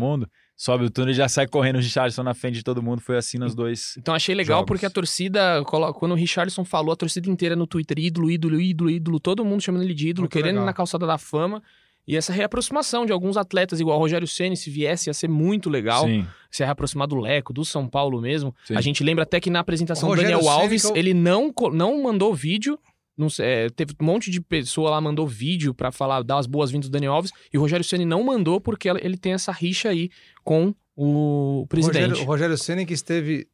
[0.63, 3.01] Sobe o túnel e já sai correndo o Richardson na frente de todo mundo.
[3.01, 3.95] Foi assim nos dois.
[3.97, 4.69] Então achei legal Jogos.
[4.69, 8.91] porque a torcida, quando o Richardson falou, a torcida inteira no Twitter, ídolo, ídolo, ídolo,
[8.91, 11.63] ídolo, todo mundo chamando ele de ídolo, Muito querendo ir na calçada da fama.
[12.07, 15.71] E essa reaproximação de alguns atletas, igual o Rogério Ceni, se viesse, ia ser muito
[15.71, 16.05] legal.
[16.05, 18.55] Sim, Se reaproximar do Leco, do São Paulo mesmo.
[18.67, 18.77] sim.
[18.77, 21.71] A gente lembra até que na apresentação do Daniel Ceni Alves, eu- ele não, co-
[21.71, 22.79] não mandou vídeo.
[23.17, 26.47] Não sei, é, teve um monte de pessoa lá mandou vídeo pra falar, dar as
[26.47, 27.33] boas-vindas do Daniel Alves.
[27.53, 30.11] E o Rogério Ceni não mandou porque ele tem essa rixa aí
[30.43, 32.09] com o presidente.
[32.09, 33.47] Rogério, o Rogério Ceni que esteve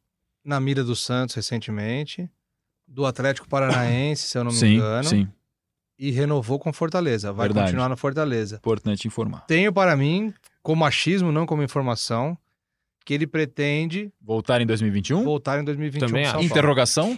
[0.43, 2.29] na mira do Santos recentemente,
[2.87, 5.27] do Atlético Paranaense, se eu não me sim, engano, sim.
[5.99, 7.33] e renovou com Fortaleza.
[7.33, 7.65] Vai Verdade.
[7.67, 8.55] continuar no Fortaleza.
[8.55, 9.41] Importante informar.
[9.41, 12.37] Tenho para mim, como machismo, não como informação,
[13.05, 15.23] que ele pretende Voltar em 2021?
[15.23, 16.45] voltar em 2021 Também.
[16.45, 17.17] Interrogação?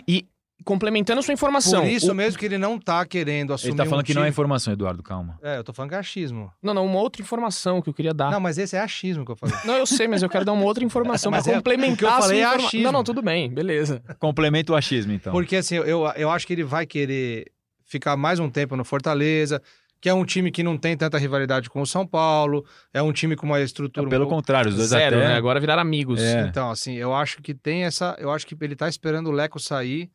[0.66, 1.82] Complementando a sua informação.
[1.82, 4.14] Por isso o- mesmo que ele não tá querendo assumir Ele tá falando um que
[4.14, 5.39] não é informação, Eduardo, calma.
[5.41, 6.51] É, eu tô falando que é achismo.
[6.62, 8.32] Não, não, uma outra informação que eu queria dar.
[8.32, 9.55] Não, mas esse é achismo que eu falei.
[9.66, 11.97] Não, eu sei, mas eu quero dar uma outra informação pra Mas é- complementar o
[11.97, 12.84] que eu a sua falei é informa- achismo.
[12.84, 14.01] Não, não, tudo bem, beleza.
[14.20, 15.32] Complementa o achismo, então.
[15.34, 17.45] Porque assim, eu, eu acho que ele vai querer
[17.86, 19.62] ficar mais um tempo no Fortaleza,
[20.01, 23.12] que é um time que não tem tanta rivalidade com o São Paulo, é um
[23.12, 24.05] time com uma estrutura.
[24.05, 25.28] um Pelo pouco- contrário, os dois Zero, até...
[25.30, 25.36] né?
[25.36, 26.22] Agora viraram amigos.
[26.22, 26.41] É.
[26.47, 28.16] Então, assim, eu acho que tem essa.
[28.20, 30.10] Eu acho que ele tá esperando o Leco sair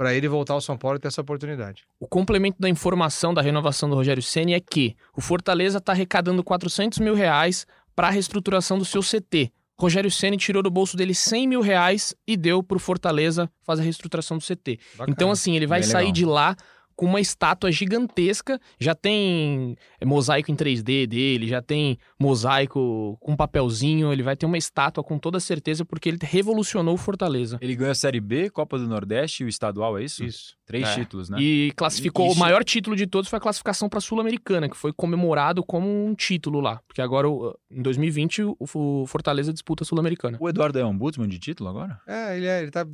[0.00, 1.82] pra ele voltar ao São Paulo e ter essa oportunidade.
[2.00, 6.42] O complemento da informação da renovação do Rogério Ceni é que o Fortaleza está arrecadando
[6.42, 9.52] 400 mil reais para a reestruturação do seu CT.
[9.78, 13.84] Rogério Ceni tirou do bolso dele 100 mil reais e deu pro Fortaleza fazer a
[13.84, 14.78] reestrutura do CT.
[14.92, 15.12] Bacana.
[15.14, 16.12] Então, assim, ele vai Bem sair legal.
[16.14, 16.56] de lá
[17.00, 18.60] com uma estátua gigantesca.
[18.78, 19.74] Já tem
[20.04, 24.12] mosaico em 3D dele, já tem mosaico com papelzinho.
[24.12, 27.56] Ele vai ter uma estátua com toda certeza, porque ele revolucionou o Fortaleza.
[27.62, 30.22] Ele ganhou a Série B, Copa do Nordeste e o estadual, é isso?
[30.22, 30.59] Isso.
[30.70, 30.94] Três É.
[30.94, 31.38] títulos, né?
[31.40, 32.26] E classificou.
[32.28, 35.62] Isso- O maior título de todos foi a classificação para a Sul-Americana, que foi comemorado
[35.64, 36.80] como um título lá.
[36.86, 40.36] Porque agora, o- em 2020, o o Fortaleza disputa a Sul-Americana.
[40.40, 41.98] O Eduardo é ombudsman de título agora?
[42.06, 42.62] É, ele é.
[42.62, 42.86] Ele tá.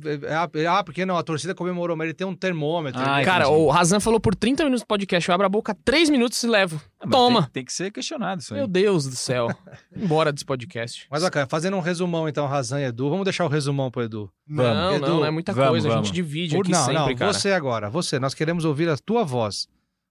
[0.55, 2.99] é, ah, porque não, a torcida comemorou, mas ele tem um termômetro.
[3.03, 3.59] Ah, ele- Cara, entendi.
[3.59, 6.47] o Razan falou por 30 minutos do podcast, eu abro a boca 3 minutos e
[6.47, 6.81] levo.
[6.99, 7.43] Ah, Toma!
[7.43, 8.59] Tem, tem que ser questionado isso aí.
[8.59, 9.47] Meu Deus do céu.
[9.95, 11.07] Embora desse podcast.
[11.11, 13.09] Mas, bacana, fazendo um resumão, então, Razan e Edu.
[13.09, 14.31] Vamos deixar o resumão pro Edu.
[14.47, 15.87] não, Edu, não, não é muita vamos, coisa.
[15.87, 16.07] A vamos.
[16.07, 17.33] gente divide Por- aqui não, sempre, não, cara.
[17.33, 17.89] você agora.
[17.89, 19.67] Você, nós queremos ouvir a tua voz.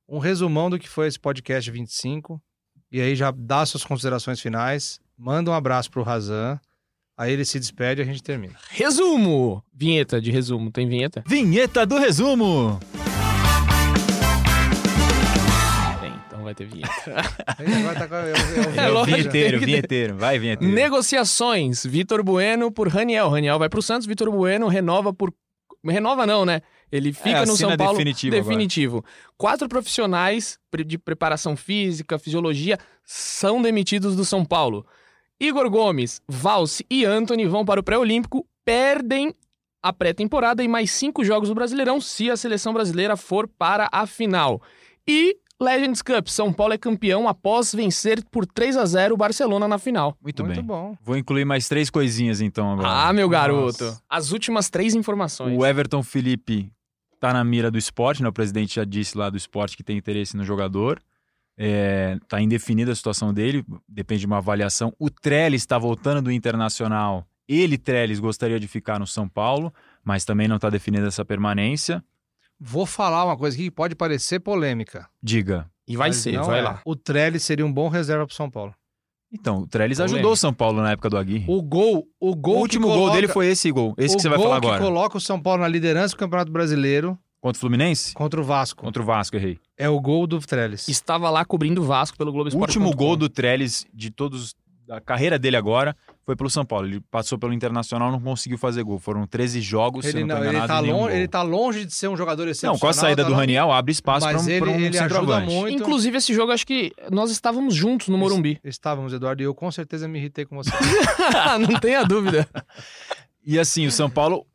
[0.09, 2.41] Um resumão do que foi esse podcast 25.
[2.93, 5.01] E aí já dá suas considerações finais.
[5.19, 6.61] Manda um abraço pro Razan.
[7.19, 8.55] Aí ele se despede e a gente termina.
[8.71, 9.65] Resumo!
[9.75, 10.71] Vinheta de resumo.
[10.71, 11.25] Tem vinheta?
[11.27, 12.79] Vinheta do resumo!
[16.47, 16.91] Vai ter vinheta.
[17.47, 18.35] Agora tá com- é é
[18.81, 20.17] É É vinheteiro, vinheteiro.
[20.17, 20.73] Vai, vinheteiro.
[20.75, 21.85] Negociações.
[21.85, 23.29] Vitor Bueno por Raniel.
[23.29, 25.33] Raniel vai pro Santos, Vitor Bueno renova por.
[25.85, 26.63] Renova não, né?
[26.91, 27.93] Ele fica no assina São Paulo.
[27.99, 29.05] definitivo definitivo.
[29.37, 34.85] Quatro profissionais de preparação física, fisiologia, são demitidos do São Paulo.
[35.39, 39.33] Igor Gomes, Valse e Anthony vão para o pré-olímpico, perdem
[39.83, 44.07] a pré-temporada e mais cinco jogos do Brasileirão se a seleção brasileira for para a
[44.07, 44.61] final.
[45.07, 49.67] E Legends Cup, São Paulo é campeão após vencer por 3 a 0 o Barcelona
[49.67, 50.17] na final.
[50.23, 50.65] Muito, Muito bem.
[50.65, 50.97] bom.
[51.03, 52.89] Vou incluir mais três coisinhas então agora.
[52.89, 53.85] Ah, meu garoto.
[53.85, 54.03] Nossa.
[54.09, 55.59] As últimas três informações.
[55.59, 56.71] O Everton Felipe
[57.19, 58.29] tá na mira do esporte, né?
[58.29, 61.01] O presidente já disse lá do esporte que tem interesse no jogador.
[61.59, 64.93] É, tá indefinida a situação dele, depende de uma avaliação.
[64.99, 67.27] O Trellis está voltando do Internacional.
[67.49, 69.73] Ele, Trellis, gostaria de ficar no São Paulo,
[70.05, 72.05] mas também não está definida essa permanência.
[72.61, 75.09] Vou falar uma coisa aqui que pode parecer polêmica.
[75.23, 75.69] Diga.
[75.87, 76.63] E vai mas ser, vai é.
[76.63, 76.81] lá.
[76.85, 78.75] O Trellis seria um bom reserva pro São Paulo.
[79.33, 81.45] Então, o Trellis ajudou o São Paulo na época do Aguirre.
[81.49, 84.17] O gol, o O gol que último gol coloca- dele foi esse gol, esse o
[84.17, 84.83] que você vai gol falar que agora.
[84.83, 88.15] coloca o São Paulo na liderança do Campeonato Brasileiro Contra o Fluminense?
[88.15, 88.83] contra o Vasco.
[88.83, 89.59] Contra o Vasco, errei.
[89.77, 90.89] É o gol do Trellis.
[90.89, 92.79] Estava lá cobrindo o Vasco pelo Globo O Esporte.
[92.79, 94.55] último gol do Trellis de todos
[94.87, 96.87] da carreira dele agora foi pelo São Paulo.
[96.87, 98.99] Ele passou pelo Internacional, não conseguiu fazer gol.
[98.99, 101.17] Foram 13 jogos, se Ele, eu não não, ele, enganado, tá nenhum longe, gol.
[101.19, 102.75] ele tá longe de ser um jogador excepcional.
[102.75, 104.75] Não, com a saída tá do longe- Raniel, abre espaço para um, ele, pra um
[104.75, 105.53] ele ajuda centroavante.
[105.55, 105.83] muito.
[105.83, 108.61] Inclusive, esse jogo, acho que nós estávamos juntos no Morumbi.
[108.65, 110.71] Estávamos, Eduardo, e eu com certeza me irritei com você.
[111.61, 112.49] não tenha dúvida.
[113.45, 114.47] E assim, o São Paulo,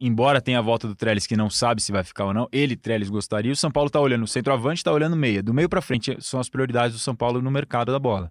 [0.00, 2.76] embora tenha a volta do Trellis que não sabe se vai ficar ou não, ele,
[2.76, 3.52] Trellis, gostaria.
[3.52, 5.42] O São Paulo tá olhando o centroavante, tá olhando meia.
[5.42, 8.30] Do meio para frente são as prioridades do São Paulo no mercado da bola.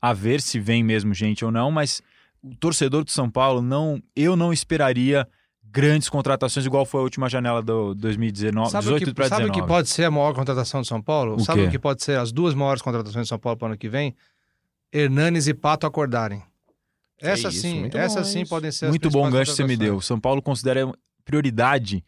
[0.00, 2.00] A ver se vem mesmo gente ou não, mas
[2.42, 5.26] o torcedor do São Paulo, não, eu não esperaria
[5.70, 9.44] grandes contratações igual foi a última janela do 2019, Sabe, o 18 que, para sabe
[9.44, 9.60] o 19.
[9.60, 11.36] que pode ser a maior contratação do São Paulo?
[11.36, 11.66] O sabe quê?
[11.66, 13.88] o que pode ser as duas maiores contratações do São Paulo para o ano que
[13.88, 14.14] vem?
[14.92, 16.42] Hernanes e Pato acordarem.
[17.20, 19.64] Essa isso, sim, muito essa bom sim podem ser as Muito bom gancho que você
[19.64, 19.96] me deu.
[19.96, 20.90] O São Paulo considera
[21.24, 22.02] prioridade,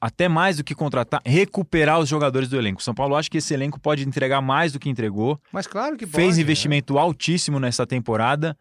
[0.00, 2.82] até mais do que contratar, recuperar os jogadores do elenco.
[2.82, 5.40] São Paulo acha que esse elenco pode entregar mais do que entregou.
[5.52, 8.56] Mas claro que Fez pode, investimento altíssimo nessa temporada.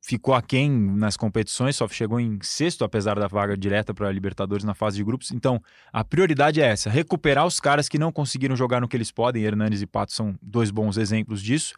[0.00, 4.64] Ficou aquém nas competições, só chegou em sexto, apesar da vaga direta para a Libertadores
[4.64, 5.32] na fase de grupos.
[5.32, 5.60] Então,
[5.92, 9.42] a prioridade é essa: recuperar os caras que não conseguiram jogar no que eles podem.
[9.42, 11.74] Hernanes e Pato são dois bons exemplos disso.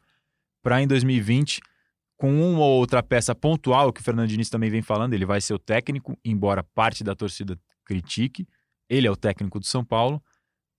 [0.62, 1.60] Para em 2020,
[2.16, 5.40] com uma ou outra peça pontual, que o Fernando Diniz também vem falando, ele vai
[5.40, 8.46] ser o técnico, embora parte da torcida critique.
[8.90, 10.22] Ele é o técnico do São Paulo,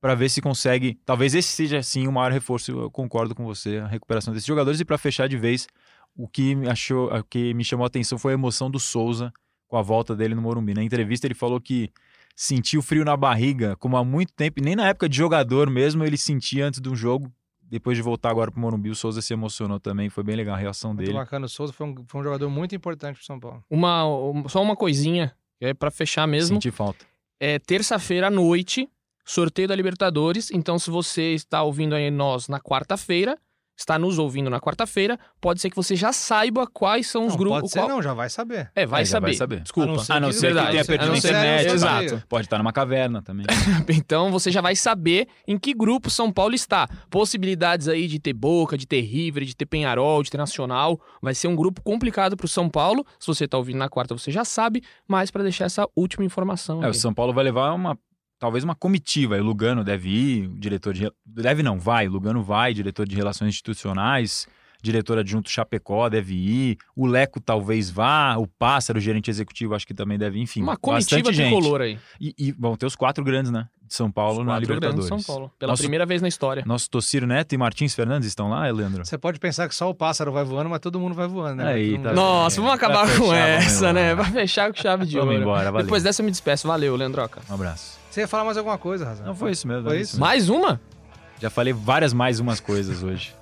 [0.01, 0.99] para ver se consegue.
[1.05, 2.71] Talvez esse seja sim o maior reforço.
[2.71, 4.79] Eu concordo com você, a recuperação desses jogadores.
[4.79, 5.67] E para fechar de vez,
[6.15, 9.31] o que me achou, o que me chamou a atenção foi a emoção do Souza
[9.67, 10.73] com a volta dele no Morumbi.
[10.73, 11.89] Na entrevista ele falou que
[12.35, 16.03] sentiu frio na barriga, como há muito tempo, e nem na época de jogador mesmo
[16.03, 17.31] ele sentia antes de um jogo.
[17.61, 20.57] Depois de voltar agora pro Morumbi, o Souza se emocionou também, foi bem legal a
[20.57, 21.17] reação Muito dele.
[21.17, 21.45] bacana.
[21.45, 23.63] O Souza foi um, foi um jogador muito importante pro São Paulo.
[23.69, 26.55] Uma, um- só uma coisinha, que é pra fechar mesmo.
[26.57, 27.05] Senti falta.
[27.41, 28.87] É terça-feira à noite,
[29.25, 30.51] sorteio da Libertadores.
[30.51, 33.35] Então, se você está ouvindo aí nós na quarta-feira,
[33.81, 37.37] está nos ouvindo na quarta-feira, pode ser que você já saiba quais são os Não,
[37.37, 37.59] grupos.
[37.61, 38.71] pode ser, qual- não, já vai saber.
[38.75, 39.27] É, vai, É, saber.
[39.27, 39.59] vai saber.
[39.61, 39.89] Desculpa.
[39.89, 40.69] A não ser A não que- ser que Verdade.
[40.71, 41.67] tenha A perdido não ser- internet.
[41.73, 42.23] Exato.
[42.29, 43.45] Pode estar numa caverna também.
[43.89, 46.87] Então você já vai saber em que grupo São Paulo está.
[47.09, 50.99] Possibilidades aí de ter Boca, de ter River, de ter Penharol, de ter Nacional.
[51.21, 53.05] Vai ser um grupo complicado para o São Paulo.
[53.19, 54.81] Se você está ouvindo na quarta, você já sabe.
[55.07, 56.83] Mas para deixar essa última informação.
[56.83, 57.97] É, o São Paulo vai levar uma.
[58.41, 59.37] Talvez uma comitiva.
[59.37, 61.11] O Lugano deve ir, o diretor de.
[61.23, 62.07] Deve não, vai.
[62.07, 64.47] O Lugano vai, diretor de Relações Institucionais,
[64.81, 66.77] diretor adjunto Chapecó deve ir.
[66.95, 68.35] O Leco talvez vá.
[68.37, 70.41] O Pássaro, gerente executivo, acho que também deve ir.
[70.41, 71.49] Enfim, Uma comitiva gente.
[71.51, 71.99] tricolor aí.
[72.19, 73.67] E, e vão ter os quatro grandes, né?
[73.87, 75.17] De São Paulo Os na quatro grandes Libertadores.
[75.17, 75.51] de São Paulo.
[75.59, 76.63] Pela Nosso- primeira vez na história.
[76.65, 79.05] Nosso Tociro Neto e Martins Fernandes estão lá, Leandro?
[79.05, 81.73] Você pode pensar que só o pássaro vai voando, mas todo mundo vai voando, né?
[81.73, 82.65] Aí, tá Nossa, bem.
[82.65, 84.15] vamos acabar Vai com fechar, vamos essa, né?
[84.15, 85.41] Vai fechar com chave de Vamos ouro.
[85.43, 85.85] embora, valeu.
[85.85, 86.67] Depois dessa eu me despeço.
[86.67, 87.41] Valeu, Leandroca.
[87.49, 87.99] Um abraço.
[88.09, 89.25] Você ia falar mais alguma coisa, Razan?
[89.25, 89.83] Não foi isso mesmo.
[89.87, 90.13] Foi é isso?
[90.13, 90.25] mesmo.
[90.25, 90.79] Mais uma?
[91.41, 93.33] Já falei várias mais umas coisas hoje.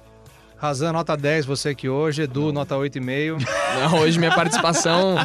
[0.59, 2.23] Razan, nota 10, você aqui hoje.
[2.23, 3.37] Edu, nota 8,5.
[3.79, 5.15] Não, hoje minha participação.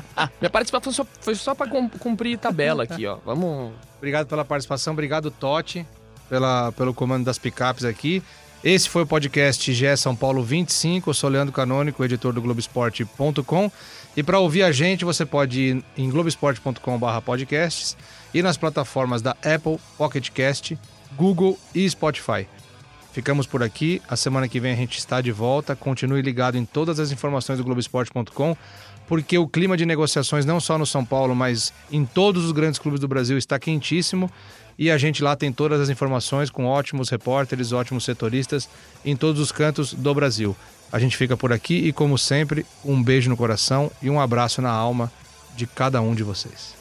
[0.41, 3.19] minha participação foi só, foi só cum- cumprir tabela aqui, ó.
[3.25, 3.73] Vamos.
[3.99, 4.93] Obrigado pela participação.
[4.93, 5.85] Obrigado, Totti,
[6.29, 8.23] pela, pelo comando das picapes aqui.
[8.63, 11.11] Esse foi o podcast GE São Paulo 25.
[11.11, 13.71] Eu sou Leandro Canônico, editor do Globoesporte.com.
[14.17, 17.97] E para ouvir a gente, você pode ir em globoesporte.com/podcasts
[18.33, 20.79] e nas plataformas da Apple, Pocket Cast,
[21.17, 22.47] Google e Spotify.
[23.15, 24.03] Ficamos por aqui.
[24.09, 25.77] A semana que vem a gente está de volta.
[25.77, 28.57] Continue ligado em todas as informações do Globoesporte.com,
[29.07, 32.81] porque o clima de negociações, não só no São Paulo, mas em todos os grandes
[32.81, 34.29] clubes do Brasil, está quentíssimo.
[34.77, 38.69] E a gente lá tem todas as informações com ótimos repórteres, ótimos setoristas
[39.05, 40.57] em todos os cantos do Brasil.
[40.91, 44.61] A gente fica por aqui e, como sempre, um beijo no coração e um abraço
[44.61, 45.13] na alma
[45.57, 46.75] de cada um de vocês.